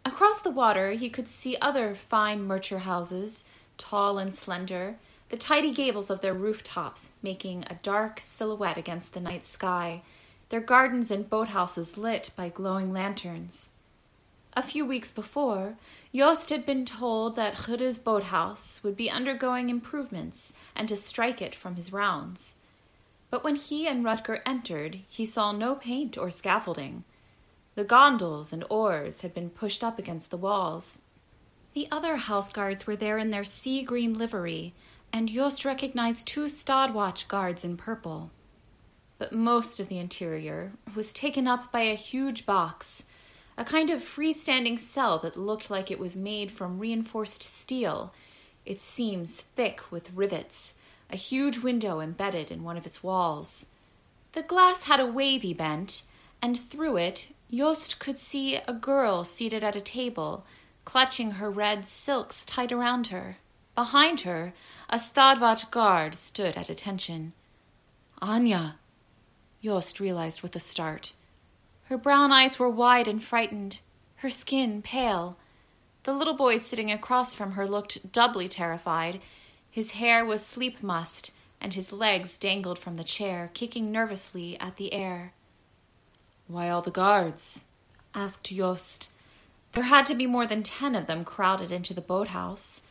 Across 0.07 0.41
the 0.41 0.50
water, 0.50 0.93
he 0.93 1.11
could 1.11 1.29
see 1.29 1.59
other 1.61 1.95
fine 1.95 2.45
mercher 2.45 2.79
houses, 2.79 3.45
tall 3.77 4.17
and 4.17 4.35
slender, 4.35 4.97
the 5.29 5.37
tidy 5.37 5.73
gables 5.73 6.09
of 6.09 6.23
their 6.23 6.33
rooftops 6.33 7.12
making 7.23 7.65
a 7.67 7.79
dark 7.83 8.21
silhouette 8.21 8.79
against 8.79 9.12
the 9.12 9.21
night 9.21 9.45
sky, 9.45 10.00
their 10.49 10.62
gardens 10.62 11.11
and 11.11 11.29
boathouses 11.29 11.99
lit 11.99 12.31
by 12.37 12.49
glowing 12.49 12.91
lanterns. 12.91 13.73
A 14.54 14.62
few 14.62 14.85
weeks 14.85 15.12
before, 15.12 15.76
Joost 16.12 16.50
had 16.50 16.66
been 16.66 16.85
told 16.85 17.37
that 17.37 17.66
Hoede's 17.66 17.99
boathouse 17.99 18.83
would 18.83 18.97
be 18.97 19.09
undergoing 19.09 19.69
improvements 19.69 20.54
and 20.75 20.88
to 20.88 20.97
strike 20.97 21.40
it 21.40 21.54
from 21.54 21.76
his 21.76 21.92
rounds. 21.92 22.57
But 23.30 23.45
when 23.45 23.54
he 23.54 23.87
and 23.87 24.04
Rutger 24.04 24.42
entered, 24.45 24.99
he 25.09 25.25
saw 25.25 25.52
no 25.52 25.76
paint 25.76 26.19
or 26.19 26.30
scaffolding. 26.30 27.04
The 27.76 27.85
gondolas 27.85 28.52
and 28.52 28.64
oars 28.69 29.21
had 29.21 29.33
been 29.33 29.50
pushed 29.50 29.85
up 29.85 30.00
against 30.00 30.30
the 30.30 30.37
walls. 30.37 31.02
The 31.73 31.87
other 31.92 32.16
house 32.16 32.50
guards 32.50 32.88
were 32.88 32.97
there 32.97 33.19
in 33.19 33.30
their 33.30 33.45
sea 33.45 33.85
green 33.85 34.14
livery, 34.14 34.75
and 35.12 35.28
Joost 35.28 35.64
recognized 35.64 36.26
two 36.26 36.49
Stadwatch 36.49 37.28
guards 37.28 37.64
in 37.64 37.76
purple. 37.76 38.33
But 39.19 39.33
most 39.33 39.78
of 39.78 39.88
the 39.88 39.99
interior 39.99 40.73
was 40.97 41.12
taken 41.12 41.47
up 41.47 41.71
by 41.71 41.83
a 41.83 41.95
huge 41.95 42.47
box 42.47 43.04
a 43.61 43.64
kind 43.64 43.90
of 43.90 44.00
freestanding 44.00 44.79
cell 44.79 45.19
that 45.19 45.37
looked 45.37 45.69
like 45.69 45.90
it 45.90 45.99
was 45.99 46.17
made 46.17 46.50
from 46.50 46.79
reinforced 46.79 47.43
steel, 47.43 48.11
its 48.64 48.83
seams 48.83 49.43
thick 49.55 49.93
with 49.93 50.14
rivets, 50.14 50.73
a 51.11 51.17
huge 51.17 51.59
window 51.59 52.00
embedded 52.00 52.50
in 52.50 52.64
one 52.64 52.79
of 52.79 52.87
its 52.87 53.02
walls. 53.02 53.67
The 54.33 54.43
glass 54.43 54.85
had 54.85 54.99
a 54.99 55.05
wavy 55.05 55.52
bent, 55.52 56.05
and 56.40 56.59
through 56.59 56.97
it 56.97 57.29
Joost 57.52 57.99
could 57.99 58.19
see 58.19 58.57
a 58.57 58.73
girl 58.73 59.25
seated 59.25 59.62
at 59.62 59.76
a 59.76 59.81
table, 59.83 60.47
clutching 60.87 61.33
her 61.33 61.50
red 61.50 61.87
silks 61.87 62.47
tight 62.47 62.73
around 62.73 63.09
her. 63.09 63.37
Behind 63.75 64.23
her, 64.23 64.55
a 64.88 64.99
Stadwatch 64.99 65.71
guard 65.71 66.14
stood 66.14 66.57
at 66.57 66.71
attention. 66.71 67.35
Anya, 68.23 68.79
Joost 69.62 70.00
realized 70.00 70.40
with 70.40 70.57
a 70.57 70.61
start. 70.61 71.12
Her 71.90 71.99
brown 71.99 72.30
eyes 72.30 72.56
were 72.56 72.70
wide 72.70 73.09
and 73.09 73.23
frightened, 73.23 73.80
her 74.18 74.30
skin 74.30 74.80
pale. 74.80 75.37
The 76.04 76.14
little 76.14 76.35
boy 76.35 76.59
sitting 76.59 76.92
across 76.92 77.35
from 77.35 77.52
her 77.52 77.66
looked 77.66 78.12
doubly 78.12 78.49
terrified. 78.49 79.20
His 79.68 79.90
hair 79.90 80.25
was 80.25 80.47
sleep 80.47 80.85
mussed, 80.85 81.32
and 81.61 81.75
his 81.75 81.92
legs 81.92 82.38
dangled 82.38 82.78
from 82.78 82.97
the 82.97 83.02
chair, 83.02 83.50
kicking 83.54 83.90
nervously 83.90 84.56
at 84.61 84.76
the 84.76 84.92
air. 84.92 85.32
Why 86.47 86.68
all 86.70 86.80
the 86.80 86.92
guards? 86.92 87.64
asked 88.14 88.44
Joost. 88.44 89.11
There 89.73 89.82
had 89.82 90.06
to 90.06 90.14
be 90.14 90.28
more 90.28 90.47
than 90.47 90.62
ten 90.62 90.94
of 90.94 91.09
them 91.09 91.25
crowded 91.25 91.73
into 91.73 91.92
the 91.92 92.00
boathouse. 92.00 92.82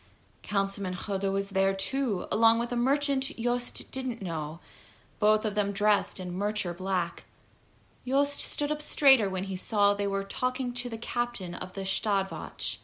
Councilman 0.43 0.95
Hoede 0.95 1.31
was 1.31 1.51
there 1.51 1.73
too, 1.73 2.27
along 2.33 2.59
with 2.59 2.73
a 2.73 2.75
merchant 2.75 3.31
Joost 3.37 3.93
didn't 3.93 4.21
know, 4.21 4.59
both 5.19 5.45
of 5.45 5.55
them 5.55 5.71
dressed 5.71 6.19
in 6.19 6.33
mercher 6.33 6.73
black. 6.73 7.23
Joost 8.07 8.41
stood 8.41 8.71
up 8.71 8.81
straighter 8.81 9.29
when 9.29 9.45
he 9.45 9.55
saw 9.55 9.93
they 9.93 10.07
were 10.07 10.23
talking 10.23 10.73
to 10.73 10.89
the 10.89 10.97
captain 10.97 11.53
of 11.53 11.73
the 11.73 11.85
Stadwatch. 11.85 12.79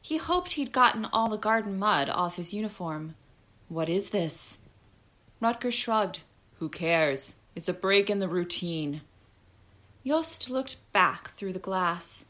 He 0.00 0.16
hoped 0.16 0.52
he'd 0.52 0.72
gotten 0.72 1.06
all 1.06 1.28
the 1.28 1.36
garden 1.36 1.78
mud 1.78 2.08
off 2.08 2.36
his 2.36 2.54
uniform. 2.54 3.14
What 3.68 3.88
is 3.88 4.10
this? 4.10 4.58
Rutger 5.42 5.72
shrugged. 5.72 6.20
Who 6.58 6.68
cares? 6.68 7.34
It's 7.54 7.68
a 7.68 7.74
break 7.74 8.08
in 8.08 8.18
the 8.18 8.28
routine. 8.28 9.02
Joost 10.06 10.50
looked 10.50 10.76
back 10.92 11.30
through 11.30 11.52
the 11.52 11.58
glass. 11.58 12.26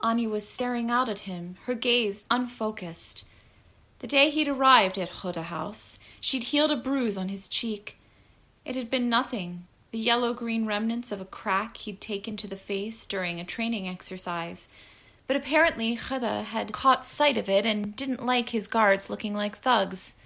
Anya 0.00 0.28
was 0.28 0.48
staring 0.48 0.90
out 0.90 1.08
at 1.08 1.20
him, 1.20 1.56
her 1.64 1.74
gaze 1.74 2.24
unfocused. 2.30 3.24
The 4.00 4.06
day 4.06 4.30
he'd 4.30 4.48
arrived 4.48 4.98
at 4.98 5.08
Hoede 5.08 5.44
House, 5.44 5.98
she'd 6.20 6.44
healed 6.44 6.70
a 6.70 6.76
bruise 6.76 7.16
on 7.16 7.28
his 7.28 7.48
cheek. 7.48 7.98
It 8.64 8.76
had 8.76 8.90
been 8.90 9.08
nothing, 9.08 9.66
the 9.94 10.00
yellow 10.00 10.34
green 10.34 10.66
remnants 10.66 11.12
of 11.12 11.20
a 11.20 11.24
crack 11.24 11.76
he'd 11.76 12.00
taken 12.00 12.36
to 12.36 12.48
the 12.48 12.56
face 12.56 13.06
during 13.06 13.38
a 13.38 13.44
training 13.44 13.88
exercise. 13.88 14.68
But 15.28 15.36
apparently 15.36 15.94
Hoede 15.94 16.46
had 16.46 16.72
caught 16.72 17.06
sight 17.06 17.36
of 17.36 17.48
it 17.48 17.64
and 17.64 17.94
didn't 17.94 18.26
like 18.26 18.48
his 18.48 18.66
guards 18.66 19.08
looking 19.08 19.34
like 19.34 19.60
thugs. 19.60 20.16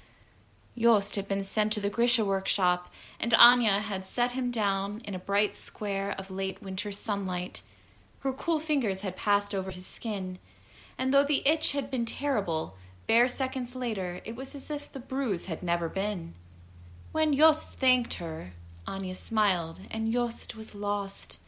Joost 0.75 1.17
had 1.17 1.29
been 1.29 1.43
sent 1.43 1.75
to 1.75 1.81
the 1.81 1.91
Grisha 1.91 2.25
workshop, 2.25 2.91
and 3.21 3.35
Anya 3.35 3.81
had 3.81 4.07
set 4.07 4.31
him 4.31 4.51
down 4.51 5.03
in 5.05 5.15
a 5.15 5.19
bright 5.19 5.55
square 5.55 6.15
of 6.17 6.31
late 6.31 6.63
winter 6.63 6.91
sunlight. 6.91 7.61
Her 8.21 8.33
cool 8.33 8.61
fingers 8.61 9.03
had 9.03 9.19
passed 9.19 9.55
over 9.55 9.71
his 9.71 9.87
skin, 9.87 10.39
and 10.97 11.13
though 11.13 11.25
the 11.25 11.47
itch 11.47 11.73
had 11.73 11.91
been 11.91 12.07
terrible, 12.07 12.79
bare 13.07 13.29
seconds 13.29 13.77
later 13.77 14.23
it 14.25 14.35
was 14.35 14.55
as 14.55 14.71
if 14.71 14.91
the 14.91 14.99
bruise 14.99 15.45
had 15.45 15.63
never 15.63 15.91
been. 15.91 16.33
When 17.13 17.37
Joost 17.37 17.79
thanked 17.79 18.15
her, 18.15 18.55
Anya 18.89 19.15
smiled, 19.15 19.81
and 19.91 20.11
Joost 20.11 20.57
was 20.57 20.75
lost. 20.75 21.41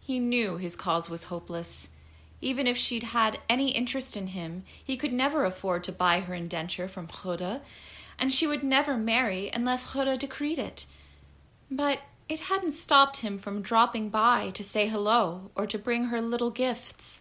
He 0.00 0.18
knew 0.18 0.56
his 0.56 0.76
cause 0.76 1.10
was 1.10 1.24
hopeless. 1.24 1.90
Even 2.40 2.66
if 2.66 2.78
she'd 2.78 3.02
had 3.02 3.38
any 3.50 3.70
interest 3.72 4.16
in 4.16 4.28
him, 4.28 4.64
he 4.82 4.96
could 4.96 5.12
never 5.12 5.44
afford 5.44 5.84
to 5.84 5.92
buy 5.92 6.20
her 6.20 6.32
indenture 6.32 6.88
from 6.88 7.06
Hoede, 7.08 7.60
and 8.18 8.32
she 8.32 8.46
would 8.46 8.62
never 8.62 8.96
marry 8.96 9.50
unless 9.52 9.92
Hoede 9.92 10.18
decreed 10.18 10.58
it. 10.58 10.86
But 11.70 12.00
it 12.30 12.40
hadn't 12.40 12.70
stopped 12.70 13.18
him 13.18 13.38
from 13.38 13.60
dropping 13.60 14.08
by 14.08 14.48
to 14.54 14.64
say 14.64 14.88
hello 14.88 15.50
or 15.54 15.66
to 15.66 15.78
bring 15.78 16.04
her 16.04 16.22
little 16.22 16.50
gifts. 16.50 17.20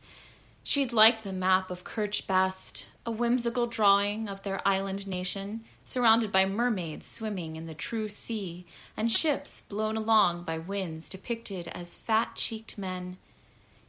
She'd 0.64 0.94
liked 0.94 1.26
the 1.26 1.34
map 1.34 1.70
of 1.70 1.84
Kerch 1.84 2.26
Bast, 2.26 2.88
a 3.06 3.12
whimsical 3.12 3.68
drawing 3.68 4.30
of 4.30 4.44
their 4.44 4.66
island 4.66 5.06
nation, 5.06 5.66
surrounded 5.86 6.32
by 6.32 6.46
mermaids 6.46 7.08
swimming 7.08 7.56
in 7.56 7.66
the 7.66 7.74
true 7.74 8.08
sea, 8.08 8.66
and 8.96 9.12
ships 9.12 9.62
blown 9.62 9.98
along 9.98 10.44
by 10.44 10.58
winds 10.58 11.10
depicted 11.10 11.68
as 11.70 11.98
fat 11.98 12.36
cheeked 12.36 12.78
men. 12.78 13.18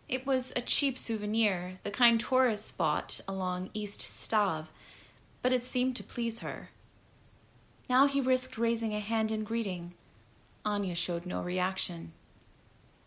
It 0.09 0.27
was 0.27 0.53
a 0.55 0.61
cheap 0.61 0.99
souvenir, 0.99 1.79
the 1.83 1.91
kind 1.91 2.21
tourists 2.21 2.73
bought 2.73 3.21
along 3.27 3.71
East 3.73 4.03
Stave, 4.03 4.71
but 5.43 5.53
it 5.53 5.65
seemed 5.65 5.97
to 5.97 6.05
please 6.05 6.41
her. 6.41 6.71
Now 7.89 8.07
he 8.07 8.21
risked 8.21 8.59
raising 8.59 8.95
a 8.95 9.01
hand 9.01 9.31
in 9.31 9.45
greeting. 9.45 9.95
Anya 10.65 10.95
showed 10.95 11.27
no 11.27 11.43
reaction. 11.43 12.13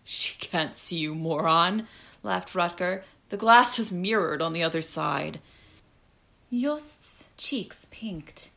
She 0.03 0.37
can't 0.37 0.75
see 0.75 0.97
you, 0.97 1.13
moron, 1.13 1.87
laughed 2.23 2.53
Rutger. 2.53 3.03
The 3.29 3.37
glass 3.37 3.77
is 3.77 3.91
mirrored 3.91 4.41
on 4.41 4.53
the 4.53 4.63
other 4.63 4.81
side. 4.81 5.39
Joost's 6.51 7.29
cheeks 7.35 7.87
pinked. 7.91 8.51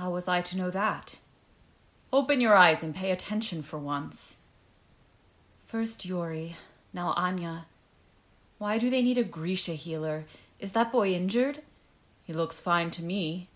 How 0.00 0.08
was 0.08 0.28
I 0.28 0.40
to 0.40 0.56
know 0.56 0.70
that? 0.70 1.18
Open 2.10 2.40
your 2.40 2.54
eyes 2.54 2.82
and 2.82 2.94
pay 2.94 3.10
attention 3.10 3.60
for 3.60 3.78
once. 3.78 4.38
First 5.66 6.06
Yuri, 6.06 6.56
now 6.94 7.12
Anya. 7.18 7.66
Why 8.56 8.78
do 8.78 8.88
they 8.88 9.02
need 9.02 9.18
a 9.18 9.24
Grisha 9.24 9.74
healer? 9.74 10.24
Is 10.58 10.72
that 10.72 10.90
boy 10.90 11.12
injured? 11.12 11.60
He 12.24 12.32
looks 12.32 12.62
fine 12.62 12.90
to 12.92 13.02
me. 13.02 13.48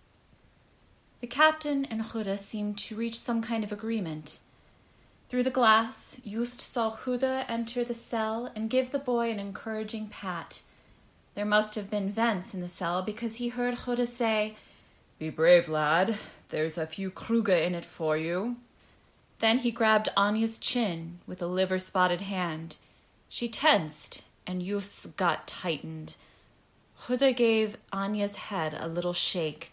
The 1.22 1.26
captain 1.26 1.86
and 1.86 2.02
Hoede 2.02 2.38
seemed 2.38 2.76
to 2.76 2.94
reach 2.94 3.18
some 3.18 3.40
kind 3.40 3.64
of 3.64 3.72
agreement. 3.72 4.40
Through 5.30 5.44
the 5.44 5.50
glass, 5.50 6.20
Joost 6.26 6.60
saw 6.60 6.90
Hoede 6.90 7.46
enter 7.48 7.84
the 7.84 7.94
cell 7.94 8.52
and 8.54 8.68
give 8.68 8.92
the 8.92 8.98
boy 8.98 9.30
an 9.30 9.38
encouraging 9.38 10.08
pat. 10.08 10.60
There 11.34 11.46
must 11.46 11.74
have 11.74 11.88
been 11.88 12.10
vents 12.10 12.52
in 12.52 12.60
the 12.60 12.68
cell 12.68 13.00
because 13.00 13.36
he 13.36 13.48
heard 13.48 13.76
Hoede 13.76 14.06
say, 14.06 14.56
Be 15.24 15.30
brave, 15.30 15.70
lad. 15.70 16.18
There's 16.50 16.76
a 16.76 16.86
few 16.86 17.10
kruge 17.10 17.48
in 17.48 17.74
it 17.74 17.86
for 17.86 18.14
you. 18.14 18.56
Then 19.38 19.56
he 19.56 19.70
grabbed 19.70 20.10
Anya's 20.18 20.58
chin 20.58 21.20
with 21.26 21.40
a 21.40 21.46
liver 21.46 21.78
spotted 21.78 22.20
hand. 22.20 22.76
She 23.30 23.48
tensed, 23.48 24.22
and 24.46 24.60
Joost's 24.60 25.06
gut 25.06 25.46
tightened. 25.46 26.18
Hoede 27.06 27.34
gave 27.34 27.78
Anya's 27.90 28.36
head 28.36 28.76
a 28.78 28.86
little 28.86 29.14
shake. 29.14 29.72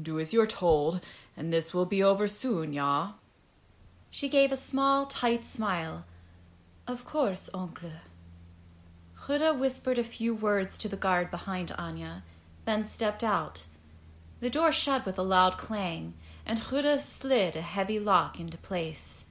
Do 0.00 0.20
as 0.20 0.32
you're 0.32 0.46
told, 0.46 1.00
and 1.36 1.52
this 1.52 1.74
will 1.74 1.84
be 1.84 2.00
over 2.00 2.28
soon, 2.28 2.72
ya. 2.72 3.14
She 4.08 4.28
gave 4.28 4.52
a 4.52 4.56
small, 4.56 5.04
tight 5.04 5.44
smile. 5.44 6.04
Of 6.86 7.04
course, 7.04 7.50
oncle. 7.52 7.90
Hoede 9.24 9.58
whispered 9.58 9.98
a 9.98 10.04
few 10.04 10.32
words 10.32 10.78
to 10.78 10.88
the 10.88 10.96
guard 10.96 11.28
behind 11.28 11.72
Anya, 11.76 12.22
then 12.66 12.84
stepped 12.84 13.24
out. 13.24 13.66
The 14.40 14.50
door 14.50 14.72
shut 14.72 15.04
with 15.04 15.18
a 15.18 15.22
loud 15.22 15.58
clang, 15.58 16.14
and 16.46 16.58
Hoede 16.58 16.98
slid 16.98 17.56
a 17.56 17.60
heavy 17.60 18.00
lock 18.00 18.40
into 18.40 18.56
place. 18.56 19.26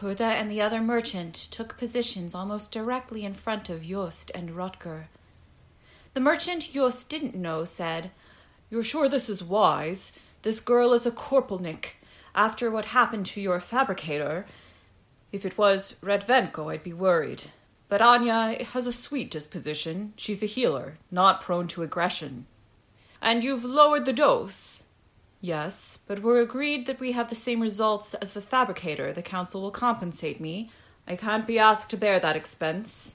Hoede 0.00 0.20
and 0.20 0.50
the 0.50 0.60
other 0.60 0.82
merchant 0.82 1.34
took 1.34 1.78
positions 1.78 2.34
almost 2.34 2.72
directly 2.72 3.24
in 3.24 3.32
front 3.32 3.70
of 3.70 3.82
Joost 3.82 4.30
and 4.34 4.50
Rutger. 4.50 5.04
The 6.12 6.20
merchant 6.20 6.68
Joost 6.72 7.08
didn't 7.08 7.34
know 7.34 7.64
said, 7.64 8.10
You're 8.68 8.82
sure 8.82 9.08
this 9.08 9.30
is 9.30 9.42
wise? 9.42 10.12
This 10.42 10.60
girl 10.60 10.92
is 10.92 11.06
a 11.06 11.10
Corporalnik. 11.10 11.92
After 12.34 12.70
what 12.70 12.86
happened 12.86 13.26
to 13.26 13.40
your 13.40 13.60
fabricator, 13.60 14.44
if 15.30 15.46
it 15.46 15.56
was 15.56 15.96
Retvenko, 16.02 16.70
I'd 16.70 16.82
be 16.82 16.92
worried. 16.92 17.44
But 17.88 18.02
Anya 18.02 18.62
has 18.62 18.86
a 18.86 18.92
sweet 18.92 19.30
disposition. 19.30 20.12
She's 20.16 20.42
a 20.42 20.46
healer, 20.46 20.98
not 21.10 21.40
prone 21.40 21.66
to 21.68 21.82
aggression. 21.82 22.46
And 23.22 23.44
you've 23.44 23.64
lowered 23.64 24.04
the 24.04 24.12
dose? 24.12 24.82
Yes, 25.40 26.00
but 26.08 26.22
we're 26.22 26.40
agreed 26.40 26.86
that 26.86 26.98
we 26.98 27.12
have 27.12 27.28
the 27.28 27.36
same 27.36 27.60
results 27.60 28.14
as 28.14 28.32
the 28.32 28.42
fabricator. 28.42 29.12
The 29.12 29.22
council 29.22 29.62
will 29.62 29.70
compensate 29.70 30.40
me. 30.40 30.70
I 31.06 31.14
can't 31.14 31.46
be 31.46 31.56
asked 31.56 31.88
to 31.90 31.96
bear 31.96 32.18
that 32.18 32.34
expense. 32.34 33.14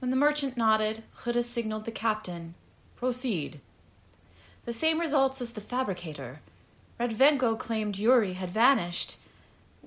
When 0.00 0.10
the 0.10 0.16
merchant 0.16 0.58
nodded, 0.58 1.02
Hoede 1.24 1.42
signaled 1.42 1.86
the 1.86 1.90
captain. 1.90 2.54
Proceed. 2.94 3.60
The 4.66 4.72
same 4.74 5.00
results 5.00 5.40
as 5.40 5.54
the 5.54 5.62
fabricator. 5.62 6.40
Retvenko 7.00 7.58
claimed 7.58 7.98
Yuri 7.98 8.34
had 8.34 8.50
vanished. 8.50 9.16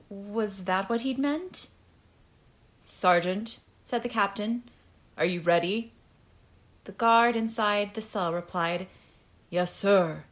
Was 0.09 0.63
that 0.63 0.89
what 0.89 1.01
he'd 1.01 1.19
meant? 1.19 1.69
Sergeant, 2.79 3.59
said 3.83 4.01
the 4.01 4.09
captain. 4.09 4.63
Are 5.17 5.25
you 5.25 5.39
ready? 5.39 5.91
The 6.85 6.93
guard 6.93 7.35
inside 7.35 7.93
the 7.93 8.01
cell 8.01 8.33
replied, 8.33 8.87
Yes, 9.51 9.75
sir. 9.75 10.23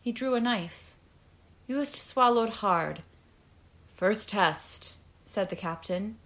He 0.00 0.10
drew 0.10 0.34
a 0.34 0.40
knife. 0.40 0.96
Joost 1.68 1.96
swallowed 1.96 2.50
hard. 2.50 3.02
First 3.94 4.28
test, 4.30 4.96
said 5.24 5.50
the 5.50 5.56
captain. 5.56 6.16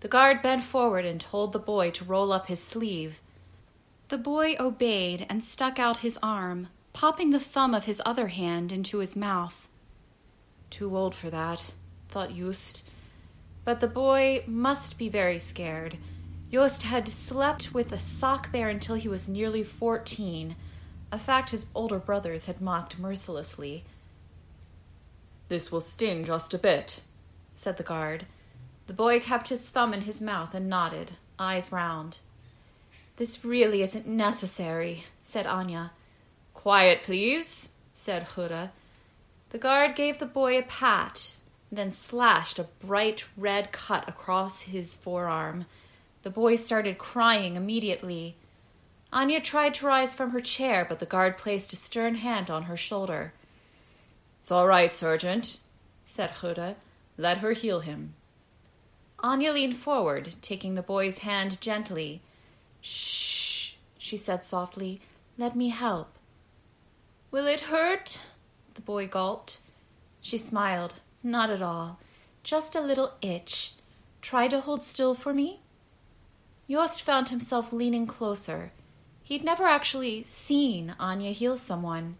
The 0.00 0.08
guard 0.08 0.42
bent 0.42 0.64
forward 0.64 1.04
and 1.04 1.20
told 1.20 1.52
the 1.52 1.60
boy 1.60 1.92
to 1.92 2.04
roll 2.04 2.32
up 2.32 2.48
his 2.48 2.60
sleeve. 2.60 3.20
The 4.08 4.18
boy 4.18 4.56
obeyed 4.58 5.26
and 5.30 5.44
stuck 5.44 5.78
out 5.78 5.98
his 5.98 6.18
arm, 6.24 6.68
popping 6.92 7.30
the 7.30 7.38
thumb 7.38 7.72
of 7.72 7.84
his 7.84 8.02
other 8.04 8.26
hand 8.28 8.72
into 8.72 8.98
his 8.98 9.14
mouth. 9.14 9.68
Too 10.70 10.96
old 10.96 11.14
for 11.14 11.30
that, 11.30 11.72
thought 12.08 12.34
Joost. 12.34 12.88
But 13.64 13.78
the 13.78 13.86
boy 13.86 14.42
must 14.48 14.98
be 14.98 15.08
very 15.08 15.38
scared. 15.38 15.98
Joost 16.50 16.82
had 16.82 17.06
slept 17.06 17.72
with 17.72 17.92
a 17.92 17.98
sock 17.98 18.50
bear 18.50 18.68
until 18.68 18.96
he 18.96 19.08
was 19.08 19.28
nearly 19.28 19.62
fourteen, 19.62 20.56
a 21.12 21.18
fact 21.18 21.50
his 21.50 21.66
older 21.74 21.98
brothers 21.98 22.46
had 22.46 22.60
mocked 22.60 22.98
mercilessly. 22.98 23.84
This 25.48 25.70
will 25.70 25.80
sting 25.80 26.24
just 26.24 26.54
a 26.54 26.58
bit, 26.58 27.00
said 27.54 27.76
the 27.76 27.82
guard. 27.82 28.26
The 28.86 28.92
boy 28.92 29.20
kept 29.20 29.48
his 29.48 29.68
thumb 29.68 29.94
in 29.94 30.02
his 30.02 30.20
mouth 30.20 30.54
and 30.54 30.68
nodded, 30.68 31.12
eyes 31.38 31.72
round. 31.72 32.18
This 33.16 33.44
really 33.44 33.82
isn't 33.82 34.06
necessary, 34.06 35.04
said 35.22 35.46
Anya. 35.46 35.92
Quiet, 36.54 37.02
please, 37.02 37.70
said 37.92 38.24
Hoede. 38.34 38.70
The 39.50 39.58
guard 39.58 39.94
gave 39.94 40.18
the 40.18 40.26
boy 40.26 40.58
a 40.58 40.62
pat, 40.62 41.36
then 41.70 41.90
slashed 41.90 42.58
a 42.58 42.64
bright 42.64 43.28
red 43.36 43.72
cut 43.72 44.08
across 44.08 44.62
his 44.62 44.94
forearm. 44.94 45.66
The 46.22 46.30
boy 46.30 46.56
started 46.56 46.98
crying 46.98 47.56
immediately. 47.56 48.36
Anya 49.12 49.40
tried 49.40 49.74
to 49.74 49.86
rise 49.86 50.14
from 50.14 50.30
her 50.30 50.40
chair, 50.40 50.84
but 50.88 50.98
the 50.98 51.06
guard 51.06 51.38
placed 51.38 51.72
a 51.72 51.76
stern 51.76 52.16
hand 52.16 52.50
on 52.50 52.64
her 52.64 52.76
shoulder. 52.76 53.32
It's 54.40 54.50
all 54.50 54.66
right, 54.66 54.92
Sergeant, 54.92 55.58
said 56.04 56.30
Hoede. 56.30 56.76
Let 57.16 57.38
her 57.38 57.52
heal 57.52 57.80
him. 57.80 58.14
Anya 59.20 59.52
leaned 59.52 59.76
forward, 59.76 60.36
taking 60.42 60.74
the 60.74 60.82
boy's 60.82 61.18
hand 61.18 61.60
gently. 61.60 62.20
Shh, 62.80 63.74
she 63.96 64.16
said 64.16 64.44
softly. 64.44 65.00
Let 65.38 65.56
me 65.56 65.70
help. 65.70 66.12
Will 67.30 67.46
it 67.46 67.62
hurt? 67.62 68.20
The 68.74 68.82
boy 68.82 69.08
gulped. 69.08 69.60
She 70.20 70.38
smiled. 70.38 70.94
Not 71.22 71.50
at 71.50 71.62
all. 71.62 71.98
Just 72.42 72.76
a 72.76 72.80
little 72.80 73.14
itch. 73.20 73.72
Try 74.20 74.48
to 74.48 74.60
hold 74.60 74.82
still 74.82 75.14
for 75.14 75.32
me. 75.32 75.60
Joost 76.68 77.02
found 77.02 77.30
himself 77.30 77.72
leaning 77.72 78.06
closer. 78.06 78.72
He'd 79.26 79.42
never 79.42 79.64
actually 79.64 80.22
seen 80.22 80.94
Anya 81.00 81.32
heal 81.32 81.56
someone. 81.56 82.16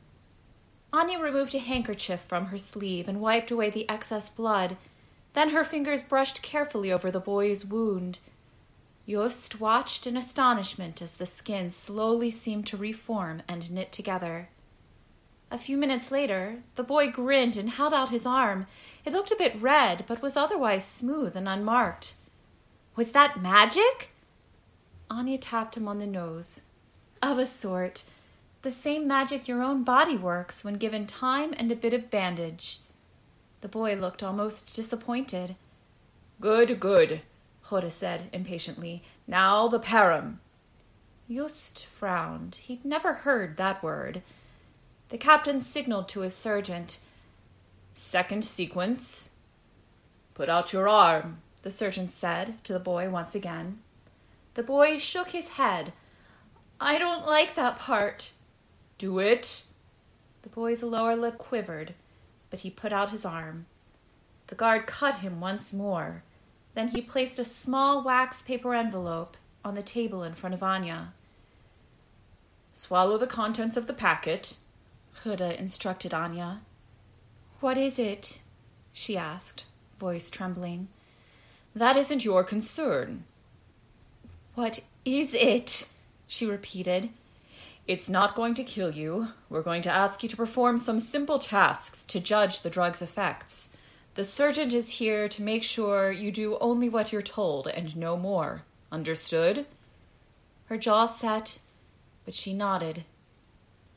Anya 0.92 1.20
removed 1.20 1.54
a 1.54 1.60
handkerchief 1.60 2.20
from 2.20 2.46
her 2.46 2.58
sleeve 2.58 3.06
and 3.06 3.20
wiped 3.20 3.52
away 3.52 3.70
the 3.70 3.88
excess 3.88 4.28
blood. 4.28 4.76
Then 5.32 5.50
her 5.50 5.62
fingers 5.62 6.02
brushed 6.02 6.42
carefully 6.42 6.90
over 6.90 7.12
the 7.12 7.20
boy's 7.20 7.64
wound. 7.64 8.18
Joost 9.08 9.60
watched 9.60 10.08
in 10.08 10.16
astonishment 10.16 11.00
as 11.00 11.16
the 11.16 11.26
skin 11.26 11.68
slowly 11.68 12.32
seemed 12.32 12.66
to 12.66 12.76
reform 12.76 13.40
and 13.46 13.70
knit 13.70 13.92
together. 13.92 14.48
A 15.48 15.58
few 15.58 15.76
minutes 15.76 16.10
later, 16.10 16.64
the 16.74 16.82
boy 16.82 17.06
grinned 17.06 17.56
and 17.56 17.70
held 17.70 17.94
out 17.94 18.08
his 18.08 18.26
arm. 18.26 18.66
It 19.04 19.12
looked 19.12 19.30
a 19.30 19.36
bit 19.36 19.62
red, 19.62 20.02
but 20.08 20.22
was 20.22 20.36
otherwise 20.36 20.84
smooth 20.84 21.36
and 21.36 21.48
unmarked. 21.48 22.16
Was 22.96 23.12
that 23.12 23.40
magic? 23.40 24.10
Anya 25.08 25.38
tapped 25.38 25.76
him 25.76 25.86
on 25.86 26.00
the 26.00 26.06
nose. 26.08 26.62
Of 27.26 27.40
a 27.40 27.46
sort. 27.46 28.04
The 28.62 28.70
same 28.70 29.08
magic 29.08 29.48
your 29.48 29.60
own 29.60 29.82
body 29.82 30.16
works 30.16 30.62
when 30.62 30.74
given 30.74 31.06
time 31.06 31.52
and 31.58 31.72
a 31.72 31.74
bit 31.74 31.92
of 31.92 32.08
bandage. 32.08 32.78
The 33.62 33.68
boy 33.68 33.96
looked 33.96 34.22
almost 34.22 34.76
disappointed. 34.76 35.56
Good, 36.40 36.78
good, 36.78 37.22
Hoede 37.64 37.90
said 37.90 38.28
impatiently. 38.32 39.02
Now 39.26 39.66
the 39.66 39.80
parem. 39.80 40.36
Joost 41.28 41.86
frowned. 41.86 42.60
He'd 42.62 42.84
never 42.84 43.12
heard 43.12 43.56
that 43.56 43.82
word. 43.82 44.22
The 45.08 45.18
captain 45.18 45.58
signaled 45.58 46.08
to 46.10 46.20
his 46.20 46.34
sergeant. 46.34 47.00
Second 47.92 48.44
sequence. 48.44 49.30
Put 50.34 50.48
out 50.48 50.72
your 50.72 50.88
arm, 50.88 51.38
the 51.62 51.72
sergeant 51.72 52.12
said 52.12 52.62
to 52.62 52.72
the 52.72 52.78
boy 52.78 53.10
once 53.10 53.34
again. 53.34 53.80
The 54.54 54.62
boy 54.62 54.98
shook 54.98 55.30
his 55.30 55.48
head. 55.48 55.92
I 56.80 56.98
don't 56.98 57.26
like 57.26 57.54
that 57.54 57.78
part. 57.78 58.32
Do 58.98 59.18
it. 59.18 59.64
The 60.42 60.48
boy's 60.48 60.82
lower 60.82 61.16
lip 61.16 61.38
quivered, 61.38 61.94
but 62.50 62.60
he 62.60 62.70
put 62.70 62.92
out 62.92 63.10
his 63.10 63.24
arm. 63.24 63.66
The 64.48 64.54
guard 64.54 64.86
cut 64.86 65.16
him 65.16 65.40
once 65.40 65.72
more. 65.72 66.22
Then 66.74 66.88
he 66.88 67.00
placed 67.00 67.38
a 67.38 67.44
small 67.44 68.04
wax 68.04 68.42
paper 68.42 68.74
envelope 68.74 69.36
on 69.64 69.74
the 69.74 69.82
table 69.82 70.22
in 70.22 70.34
front 70.34 70.54
of 70.54 70.62
Anya. 70.62 71.12
Swallow 72.72 73.16
the 73.16 73.26
contents 73.26 73.76
of 73.76 73.86
the 73.86 73.94
packet, 73.94 74.56
Hoede 75.22 75.56
instructed 75.58 76.12
Anya. 76.12 76.60
What 77.60 77.78
is 77.78 77.98
it? 77.98 78.40
she 78.92 79.16
asked, 79.16 79.64
voice 79.98 80.28
trembling. 80.28 80.88
That 81.74 81.96
isn't 81.96 82.24
your 82.24 82.44
concern, 82.44 83.24
what 84.54 84.80
is 85.04 85.34
it? 85.34 85.88
She 86.26 86.46
repeated. 86.46 87.10
It's 87.86 88.08
not 88.08 88.34
going 88.34 88.54
to 88.54 88.64
kill 88.64 88.90
you. 88.90 89.28
We're 89.48 89.62
going 89.62 89.82
to 89.82 89.90
ask 89.90 90.22
you 90.22 90.28
to 90.28 90.36
perform 90.36 90.78
some 90.78 90.98
simple 90.98 91.38
tasks 91.38 92.02
to 92.04 92.18
judge 92.18 92.62
the 92.62 92.70
drug's 92.70 93.00
effects. 93.00 93.68
The 94.14 94.24
surgeon 94.24 94.74
is 94.74 94.98
here 94.98 95.28
to 95.28 95.42
make 95.42 95.62
sure 95.62 96.10
you 96.10 96.32
do 96.32 96.58
only 96.58 96.88
what 96.88 97.12
you're 97.12 97.22
told 97.22 97.68
and 97.68 97.96
no 97.96 98.16
more. 98.16 98.62
Understood? 98.90 99.66
Her 100.64 100.78
jaw 100.78 101.06
set, 101.06 101.60
but 102.24 102.34
she 102.34 102.52
nodded. 102.52 103.04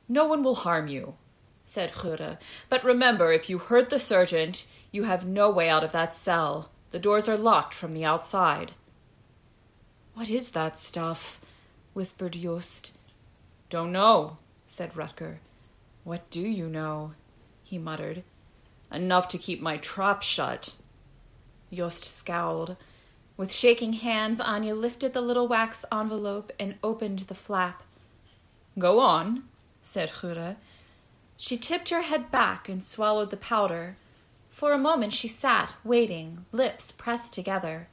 No 0.07 0.25
one 0.25 0.43
will 0.43 0.55
harm 0.55 0.87
you, 0.87 1.15
said 1.63 1.91
Hoede. 1.91 2.37
But 2.67 2.83
remember, 2.83 3.31
if 3.31 3.49
you 3.49 3.57
hurt 3.57 3.89
the 3.89 3.97
surgeon, 3.97 4.53
you 4.91 5.03
have 5.03 5.25
no 5.25 5.49
way 5.49 5.69
out 5.69 5.83
of 5.83 5.93
that 5.93 6.13
cell. 6.13 6.69
The 6.91 6.99
doors 6.99 7.29
are 7.29 7.37
locked 7.37 7.73
from 7.73 7.93
the 7.93 8.05
outside. 8.05 8.73
What 10.13 10.29
is 10.29 10.51
that 10.51 10.77
stuff? 10.77 11.39
Whispered 11.99 12.31
Joost. 12.31 12.97
Don't 13.69 13.91
know, 13.91 14.37
said 14.65 14.93
Rutger. 14.93 15.39
What 16.05 16.29
do 16.29 16.39
you 16.39 16.69
know? 16.69 17.11
he 17.61 17.77
muttered. 17.77 18.23
Enough 18.89 19.27
to 19.27 19.37
keep 19.37 19.61
my 19.61 19.75
trap 19.75 20.21
shut. 20.21 20.75
Joost 21.73 22.05
scowled. 22.05 22.77
With 23.35 23.51
shaking 23.51 23.91
hands, 23.91 24.39
Anya 24.39 24.75
lifted 24.75 25.11
the 25.11 25.19
little 25.19 25.49
wax 25.49 25.83
envelope 25.91 26.53
and 26.57 26.75
opened 26.81 27.19
the 27.27 27.35
flap. 27.35 27.83
Go 28.77 29.01
on, 29.01 29.43
said 29.81 30.09
Hoede. 30.21 30.55
She 31.35 31.57
tipped 31.57 31.89
her 31.89 32.03
head 32.03 32.31
back 32.31 32.69
and 32.69 32.81
swallowed 32.81 33.29
the 33.29 33.35
powder. 33.35 33.97
For 34.49 34.71
a 34.71 34.77
moment 34.77 35.11
she 35.11 35.27
sat, 35.27 35.73
waiting, 35.83 36.45
lips 36.53 36.93
pressed 36.93 37.33
together. 37.33 37.89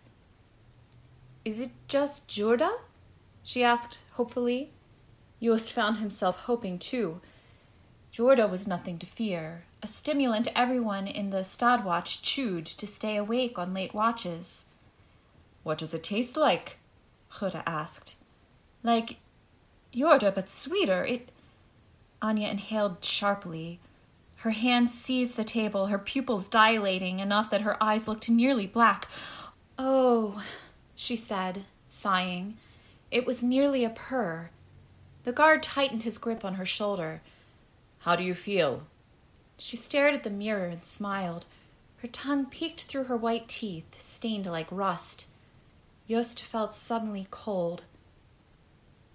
Is 1.44 1.58
it 1.58 1.72
just 1.88 2.28
jurda? 2.28 2.78
She 3.46 3.62
asked 3.62 4.00
hopefully. 4.14 4.72
Joost 5.40 5.72
found 5.72 5.98
himself 5.98 6.46
hoping 6.46 6.80
too. 6.80 7.20
jurda 8.12 8.50
was 8.50 8.66
nothing 8.66 8.98
to 8.98 9.06
fear, 9.06 9.66
a 9.80 9.86
stimulant 9.86 10.48
everyone 10.56 11.06
in 11.06 11.30
the 11.30 11.44
Stadwatch 11.44 12.22
chewed 12.22 12.66
to 12.66 12.88
stay 12.88 13.16
awake 13.16 13.56
on 13.56 13.72
late 13.72 13.94
watches. 13.94 14.64
What 15.62 15.78
does 15.78 15.94
it 15.94 16.02
taste 16.02 16.36
like? 16.36 16.78
Hoede 17.34 17.62
asked. 17.64 18.16
Like 18.82 19.18
jurda, 19.94 20.34
but 20.34 20.48
sweeter. 20.48 21.04
It. 21.04 21.28
Anya 22.20 22.48
inhaled 22.48 23.04
sharply. 23.04 23.78
Her 24.38 24.50
hands 24.50 24.92
seized 24.92 25.36
the 25.36 25.44
table, 25.44 25.86
her 25.86 25.98
pupils 25.98 26.48
dilating 26.48 27.20
enough 27.20 27.50
that 27.50 27.60
her 27.60 27.80
eyes 27.80 28.08
looked 28.08 28.28
nearly 28.28 28.66
black. 28.66 29.06
Oh, 29.78 30.42
she 30.96 31.14
said, 31.14 31.64
sighing. 31.86 32.56
It 33.10 33.26
was 33.26 33.42
nearly 33.42 33.84
a 33.84 33.90
purr. 33.90 34.50
The 35.24 35.32
guard 35.32 35.62
tightened 35.62 36.02
his 36.02 36.18
grip 36.18 36.44
on 36.44 36.54
her 36.54 36.66
shoulder. 36.66 37.22
How 38.00 38.16
do 38.16 38.24
you 38.24 38.34
feel? 38.34 38.86
She 39.58 39.76
stared 39.76 40.14
at 40.14 40.22
the 40.22 40.30
mirror 40.30 40.66
and 40.66 40.84
smiled. 40.84 41.46
Her 41.98 42.08
tongue 42.08 42.46
peeked 42.46 42.84
through 42.84 43.04
her 43.04 43.16
white 43.16 43.48
teeth, 43.48 44.00
stained 44.00 44.46
like 44.46 44.68
rust. 44.70 45.26
Joost 46.08 46.42
felt 46.42 46.74
suddenly 46.74 47.26
cold. 47.30 47.82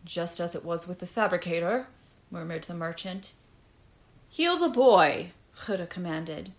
Just 0.03 0.39
as 0.39 0.55
it 0.55 0.65
was 0.65 0.87
with 0.87 0.99
the 0.99 1.05
fabricator, 1.05 1.87
murmured 2.29 2.63
the 2.63 2.73
merchant. 2.73 3.33
Heal 4.29 4.57
the 4.57 4.69
boy, 4.69 5.31
Hoede 5.65 5.89
commanded. 5.89 6.53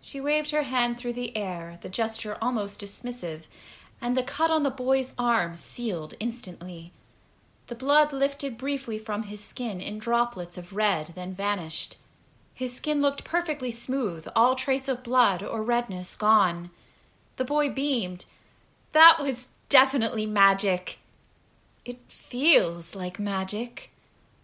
She 0.00 0.20
waved 0.20 0.50
her 0.50 0.62
hand 0.62 0.98
through 0.98 1.12
the 1.12 1.36
air, 1.36 1.78
the 1.80 1.88
gesture 1.88 2.36
almost 2.42 2.80
dismissive, 2.80 3.42
and 4.02 4.16
the 4.16 4.22
cut 4.24 4.50
on 4.50 4.64
the 4.64 4.70
boy's 4.70 5.12
arm 5.16 5.54
sealed 5.54 6.14
instantly. 6.18 6.92
The 7.68 7.76
blood 7.76 8.12
lifted 8.12 8.58
briefly 8.58 8.98
from 8.98 9.22
his 9.22 9.40
skin 9.42 9.80
in 9.80 10.00
droplets 10.00 10.58
of 10.58 10.74
red, 10.74 11.12
then 11.14 11.32
vanished. 11.32 11.96
His 12.52 12.74
skin 12.74 13.00
looked 13.00 13.24
perfectly 13.24 13.70
smooth, 13.70 14.26
all 14.34 14.56
trace 14.56 14.88
of 14.88 15.04
blood 15.04 15.42
or 15.42 15.62
redness 15.62 16.16
gone. 16.16 16.70
The 17.36 17.44
boy 17.44 17.70
beamed. 17.70 18.26
That 18.90 19.18
was 19.20 19.46
definitely 19.68 20.26
magic. 20.26 20.98
It 21.84 22.00
feels 22.08 22.96
like 22.96 23.18
magic, 23.18 23.92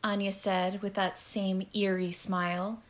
Anya 0.03 0.33
said 0.33 0.81
with 0.81 0.95
that 0.95 1.19
same 1.19 1.67
eerie 1.75 2.13
smile. 2.13 2.81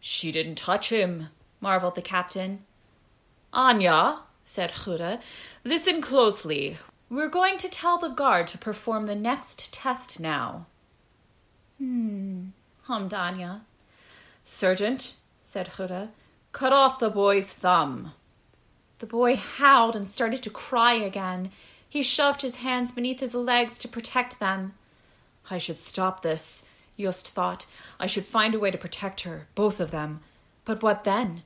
She 0.00 0.32
didn't 0.32 0.56
touch 0.56 0.90
him, 0.90 1.28
marveled 1.60 1.94
the 1.94 2.02
captain. 2.02 2.64
Anya, 3.52 4.18
said 4.46 4.70
Hoede. 4.70 5.20
Listen 5.64 6.00
closely. 6.00 6.78
We're 7.10 7.28
going 7.28 7.58
to 7.58 7.68
tell 7.68 7.98
the 7.98 8.08
guard 8.08 8.46
to 8.48 8.58
perform 8.58 9.04
the 9.04 9.14
next 9.14 9.72
test 9.72 10.18
now. 10.18 10.66
Hmm, 11.78 12.46
hummed 12.84 13.12
Anya. 13.12 13.62
Sergeant, 14.44 15.16
said 15.42 15.70
Hoede, 15.76 16.08
cut 16.52 16.72
off 16.72 17.00
the 17.00 17.10
boy's 17.10 17.52
thumb. 17.52 18.12
The 19.00 19.06
boy 19.06 19.36
howled 19.36 19.96
and 19.96 20.08
started 20.08 20.42
to 20.44 20.50
cry 20.50 20.94
again. 20.94 21.50
He 21.88 22.02
shoved 22.02 22.42
his 22.42 22.56
hands 22.56 22.92
beneath 22.92 23.20
his 23.20 23.34
legs 23.34 23.76
to 23.78 23.88
protect 23.88 24.38
them. 24.38 24.74
I 25.50 25.58
should 25.58 25.78
stop 25.78 26.22
this, 26.22 26.62
Joost 26.98 27.28
thought. 27.28 27.66
I 28.00 28.06
should 28.06 28.24
find 28.24 28.54
a 28.54 28.60
way 28.60 28.70
to 28.70 28.78
protect 28.78 29.22
her, 29.22 29.48
both 29.54 29.80
of 29.80 29.90
them. 29.90 30.20
But 30.64 30.82
what 30.82 31.04
then? 31.04 31.42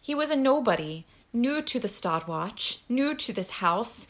He 0.00 0.14
was 0.14 0.30
a 0.30 0.36
nobody 0.36 1.04
new 1.32 1.62
to 1.62 1.78
the 1.78 1.88
Stadwatch, 1.88 2.80
new 2.88 3.14
to 3.14 3.32
this 3.32 3.50
house. 3.52 4.06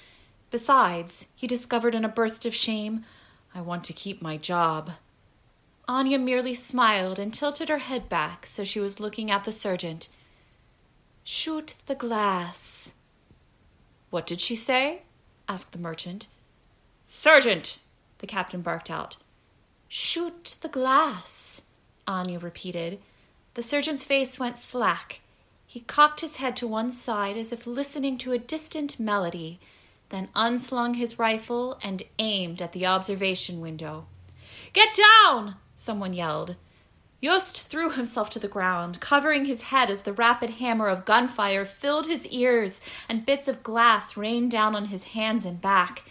Besides, 0.51 1.27
he 1.35 1.47
discovered 1.47 1.95
in 1.95 2.05
a 2.05 2.09
burst 2.09 2.47
of 2.47 2.55
shame, 2.55 3.05
I 3.55 3.61
want 3.61 3.85
to 3.85 3.93
keep 3.93 4.23
my 4.23 4.37
job. 4.37 4.93
Anya 5.87 6.19
merely 6.19 6.55
smiled 6.55 7.19
and 7.19 7.33
tilted 7.33 7.69
her 7.69 7.79
head 7.79 8.09
back 8.09 8.45
so 8.47 8.63
she 8.63 8.79
was 8.79 9.01
looking 9.01 9.31
at 9.31 9.45
the 9.45 9.53
sergeant. 9.53 10.09
Shoot 11.25 11.75
the 11.87 11.95
glass. 11.95 12.93
What 14.11 14.27
did 14.27 14.41
she 14.41 14.55
say? 14.55 15.03
asked 15.49 15.73
the 15.73 15.79
merchant. 15.79 16.29
Sergeant, 17.07 17.79
the 18.19 18.27
captain 18.27 18.61
barked 18.61 18.91
out. 18.91 19.17
Shoot 19.89 20.57
the 20.61 20.69
glass, 20.69 21.63
Anya 22.07 22.39
repeated. 22.39 22.99
The 23.55 23.63
sergeant's 23.63 24.05
face 24.05 24.39
went 24.39 24.59
slack. 24.59 25.21
He 25.79 25.85
cocked 25.85 26.23
his 26.23 26.39
head 26.39 26.57
to 26.57 26.67
one 26.67 26.91
side 26.91 27.37
as 27.37 27.53
if 27.53 27.65
listening 27.65 28.19
to 28.19 28.33
a 28.33 28.39
distant 28.39 28.99
melody, 28.99 29.61
then 30.09 30.29
unslung 30.35 30.95
his 30.95 31.21
rifle 31.21 31.79
and 31.85 32.03
aimed 32.19 32.61
at 32.61 32.73
the 32.73 32.85
observation 32.85 33.61
window. 33.61 34.07
Get 34.73 34.93
down! 34.93 35.55
someone 35.77 36.15
yelled. 36.15 36.57
Joost 37.23 37.63
threw 37.63 37.91
himself 37.91 38.29
to 38.31 38.41
the 38.41 38.49
ground, 38.49 38.99
covering 38.99 39.45
his 39.45 39.71
head 39.71 39.89
as 39.89 40.03
the 40.03 40.13
rapid 40.13 40.51
hammer 40.59 40.89
of 40.89 41.05
gunfire 41.05 41.65
filled 41.65 42.09
his 42.09 42.27
ears 42.27 42.81
and 43.09 43.25
bits 43.25 43.47
of 43.47 43.63
glass 43.63 44.17
rained 44.17 44.51
down 44.51 44.75
on 44.75 44.87
his 44.87 45.05
hands 45.05 45.45
and 45.45 45.61
back. 45.61 46.03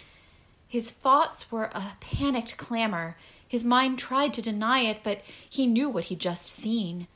His 0.65 0.91
thoughts 0.91 1.51
were 1.51 1.71
a 1.73 1.97
panicked 1.99 2.56
clamor. 2.56 3.17
His 3.45 3.65
mind 3.65 3.99
tried 3.99 4.34
to 4.36 4.41
deny 4.41 4.84
it, 4.84 5.01
but 5.03 5.23
he 5.49 5.67
knew 5.67 5.89
what 5.89 6.06
he'd 6.06 6.21
just 6.21 6.47
seen. 6.47 7.10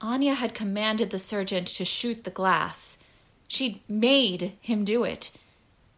Anya 0.00 0.34
had 0.34 0.54
commanded 0.54 1.10
the 1.10 1.18
sergeant 1.18 1.66
to 1.68 1.84
shoot 1.84 2.24
the 2.24 2.30
glass. 2.30 2.98
She'd 3.48 3.80
made 3.88 4.52
him 4.60 4.84
do 4.84 5.04
it. 5.04 5.32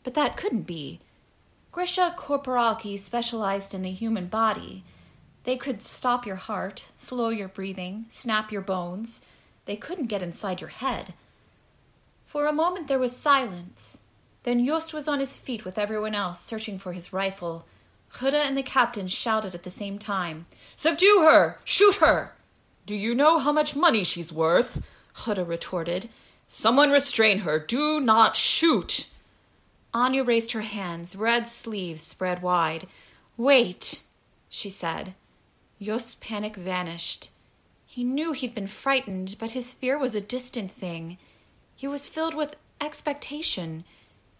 But 0.04 0.14
that 0.14 0.36
couldn't 0.36 0.62
be. 0.62 1.00
Grisha 1.72 2.14
Corporalki 2.16 2.98
specialized 2.98 3.74
in 3.74 3.82
the 3.82 3.90
human 3.90 4.26
body. 4.26 4.84
They 5.44 5.56
could 5.56 5.82
stop 5.82 6.26
your 6.26 6.36
heart, 6.36 6.88
slow 6.96 7.30
your 7.30 7.48
breathing, 7.48 8.06
snap 8.08 8.52
your 8.52 8.60
bones. 8.60 9.24
They 9.64 9.76
couldn't 9.76 10.06
get 10.06 10.22
inside 10.22 10.60
your 10.60 10.70
head. 10.70 11.14
For 12.24 12.46
a 12.46 12.52
moment 12.52 12.88
there 12.88 12.98
was 12.98 13.16
silence. 13.16 14.00
Then 14.44 14.64
Joost 14.64 14.94
was 14.94 15.08
on 15.08 15.20
his 15.20 15.36
feet 15.36 15.64
with 15.64 15.78
everyone 15.78 16.14
else, 16.14 16.40
searching 16.40 16.78
for 16.78 16.92
his 16.92 17.12
rifle. 17.12 17.66
Hoede 18.14 18.34
and 18.34 18.56
the 18.56 18.62
captain 18.62 19.06
shouted 19.06 19.54
at 19.54 19.62
the 19.64 19.70
same 19.70 19.98
time 19.98 20.46
Subdue 20.76 21.20
her! 21.22 21.58
Shoot 21.64 21.96
her! 21.96 22.34
Do 22.88 22.96
you 22.96 23.14
know 23.14 23.38
how 23.38 23.52
much 23.52 23.76
money 23.76 24.02
she's 24.02 24.32
worth? 24.32 24.88
Hoede 25.12 25.46
retorted. 25.46 26.08
Someone 26.46 26.90
restrain 26.90 27.40
her. 27.40 27.58
Do 27.58 28.00
not 28.00 28.34
shoot. 28.34 29.08
Anya 29.92 30.24
raised 30.24 30.52
her 30.52 30.62
hands, 30.62 31.14
red 31.14 31.46
sleeves 31.46 32.00
spread 32.00 32.40
wide. 32.40 32.86
Wait, 33.36 34.04
she 34.48 34.70
said. 34.70 35.12
Joost's 35.78 36.14
panic 36.14 36.56
vanished. 36.56 37.28
He 37.84 38.04
knew 38.04 38.32
he'd 38.32 38.54
been 38.54 38.66
frightened, 38.66 39.36
but 39.38 39.50
his 39.50 39.74
fear 39.74 39.98
was 39.98 40.14
a 40.14 40.20
distant 40.22 40.70
thing. 40.70 41.18
He 41.76 41.86
was 41.86 42.06
filled 42.06 42.34
with 42.34 42.56
expectation. 42.80 43.84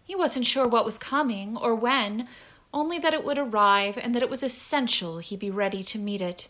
He 0.03 0.15
wasn't 0.15 0.47
sure 0.47 0.67
what 0.67 0.85
was 0.85 0.97
coming 0.97 1.55
or 1.55 1.75
when, 1.75 2.27
only 2.73 2.97
that 2.97 3.13
it 3.13 3.23
would 3.23 3.37
arrive 3.37 3.95
and 3.95 4.15
that 4.15 4.23
it 4.23 4.29
was 4.31 4.41
essential 4.41 5.19
he 5.19 5.37
be 5.37 5.51
ready 5.51 5.83
to 5.83 5.99
meet 5.99 6.19
it. 6.19 6.49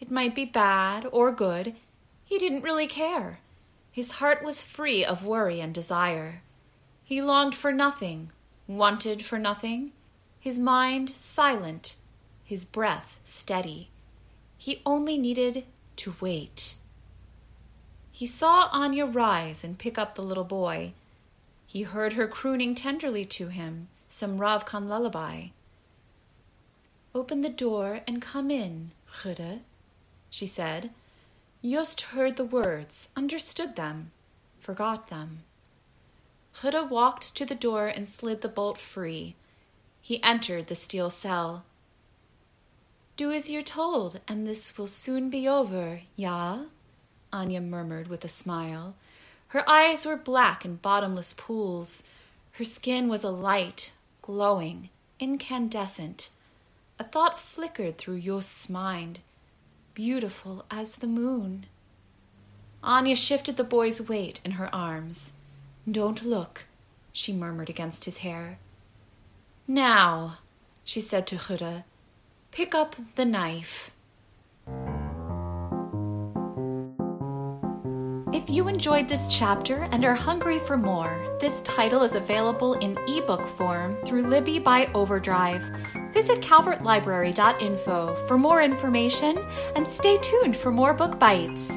It 0.00 0.10
might 0.10 0.34
be 0.34 0.44
bad 0.44 1.06
or 1.12 1.30
good. 1.30 1.74
He 2.24 2.38
didn't 2.38 2.62
really 2.62 2.86
care. 2.86 3.40
His 3.92 4.12
heart 4.12 4.42
was 4.42 4.62
free 4.62 5.04
of 5.04 5.26
worry 5.26 5.60
and 5.60 5.74
desire. 5.74 6.42
He 7.04 7.20
longed 7.20 7.54
for 7.54 7.72
nothing, 7.72 8.32
wanted 8.66 9.24
for 9.24 9.38
nothing, 9.38 9.92
his 10.38 10.58
mind 10.58 11.10
silent, 11.10 11.96
his 12.44 12.64
breath 12.64 13.18
steady. 13.24 13.90
He 14.56 14.80
only 14.86 15.18
needed 15.18 15.64
to 15.96 16.14
wait. 16.20 16.76
He 18.12 18.26
saw 18.26 18.68
Anya 18.72 19.06
rise 19.06 19.64
and 19.64 19.78
pick 19.78 19.98
up 19.98 20.14
the 20.14 20.22
little 20.22 20.44
boy. 20.44 20.92
He 21.66 21.82
heard 21.82 22.14
her 22.14 22.26
crooning 22.26 22.74
tenderly 22.74 23.24
to 23.26 23.48
him 23.48 23.88
some 24.08 24.38
Ravkan 24.38 24.88
lullaby. 24.88 25.48
Open 27.14 27.40
the 27.40 27.48
door 27.48 28.00
and 28.06 28.20
come 28.20 28.50
in, 28.50 28.90
Hoede, 29.22 29.60
she 30.30 30.46
said. 30.46 30.90
Joost 31.62 32.00
heard 32.00 32.36
the 32.36 32.44
words, 32.44 33.10
understood 33.16 33.76
them, 33.76 34.12
forgot 34.60 35.08
them. 35.08 35.40
Hoede 36.62 36.88
walked 36.88 37.34
to 37.36 37.44
the 37.44 37.54
door 37.54 37.86
and 37.86 38.08
slid 38.08 38.40
the 38.40 38.48
bolt 38.48 38.78
free. 38.78 39.34
He 40.00 40.22
entered 40.22 40.66
the 40.66 40.74
steel 40.74 41.10
cell. 41.10 41.64
Do 43.16 43.30
as 43.30 43.50
you're 43.50 43.60
told, 43.60 44.20
and 44.26 44.46
this 44.46 44.78
will 44.78 44.86
soon 44.86 45.28
be 45.28 45.46
over, 45.46 46.02
ja? 46.16 46.64
Anya 47.32 47.60
murmured 47.60 48.08
with 48.08 48.24
a 48.24 48.28
smile. 48.28 48.94
Her 49.48 49.68
eyes 49.68 50.06
were 50.06 50.16
black 50.16 50.64
in 50.64 50.76
bottomless 50.76 51.34
pools. 51.34 52.02
Her 52.52 52.64
skin 52.64 53.08
was 53.08 53.22
alight, 53.22 53.92
glowing, 54.22 54.88
incandescent. 55.18 56.30
A 56.98 57.04
thought 57.04 57.38
flickered 57.38 57.98
through 57.98 58.20
Joost's 58.20 58.70
mind. 58.70 59.20
Beautiful 59.94 60.64
as 60.70 60.96
the 60.96 61.06
moon. 61.06 61.66
Anya 62.82 63.16
shifted 63.16 63.56
the 63.56 63.64
boy's 63.64 64.00
weight 64.00 64.40
in 64.44 64.52
her 64.52 64.74
arms. 64.74 65.34
Don't 65.90 66.24
look, 66.24 66.66
she 67.12 67.32
murmured 67.32 67.68
against 67.68 68.04
his 68.04 68.18
hair. 68.18 68.58
Now, 69.66 70.38
she 70.84 71.00
said 71.00 71.26
to 71.28 71.36
Hoede, 71.36 71.84
pick 72.50 72.74
up 72.74 72.96
the 73.16 73.24
knife. 73.24 73.90
If 78.40 78.48
you 78.48 78.68
enjoyed 78.68 79.06
this 79.06 79.26
chapter 79.28 79.86
and 79.92 80.02
are 80.02 80.14
hungry 80.14 80.60
for 80.60 80.78
more, 80.78 81.36
this 81.38 81.60
title 81.60 82.02
is 82.02 82.14
available 82.14 82.72
in 82.72 82.96
ebook 83.06 83.46
form 83.46 83.96
through 83.96 84.28
Libby 84.28 84.58
by 84.58 84.88
Overdrive. 84.94 85.62
Visit 86.14 86.40
calvertlibrary.info 86.40 88.14
for 88.26 88.38
more 88.38 88.62
information 88.62 89.36
and 89.76 89.86
stay 89.86 90.16
tuned 90.22 90.56
for 90.56 90.72
more 90.72 90.94
book 90.94 91.18
bites. 91.18 91.70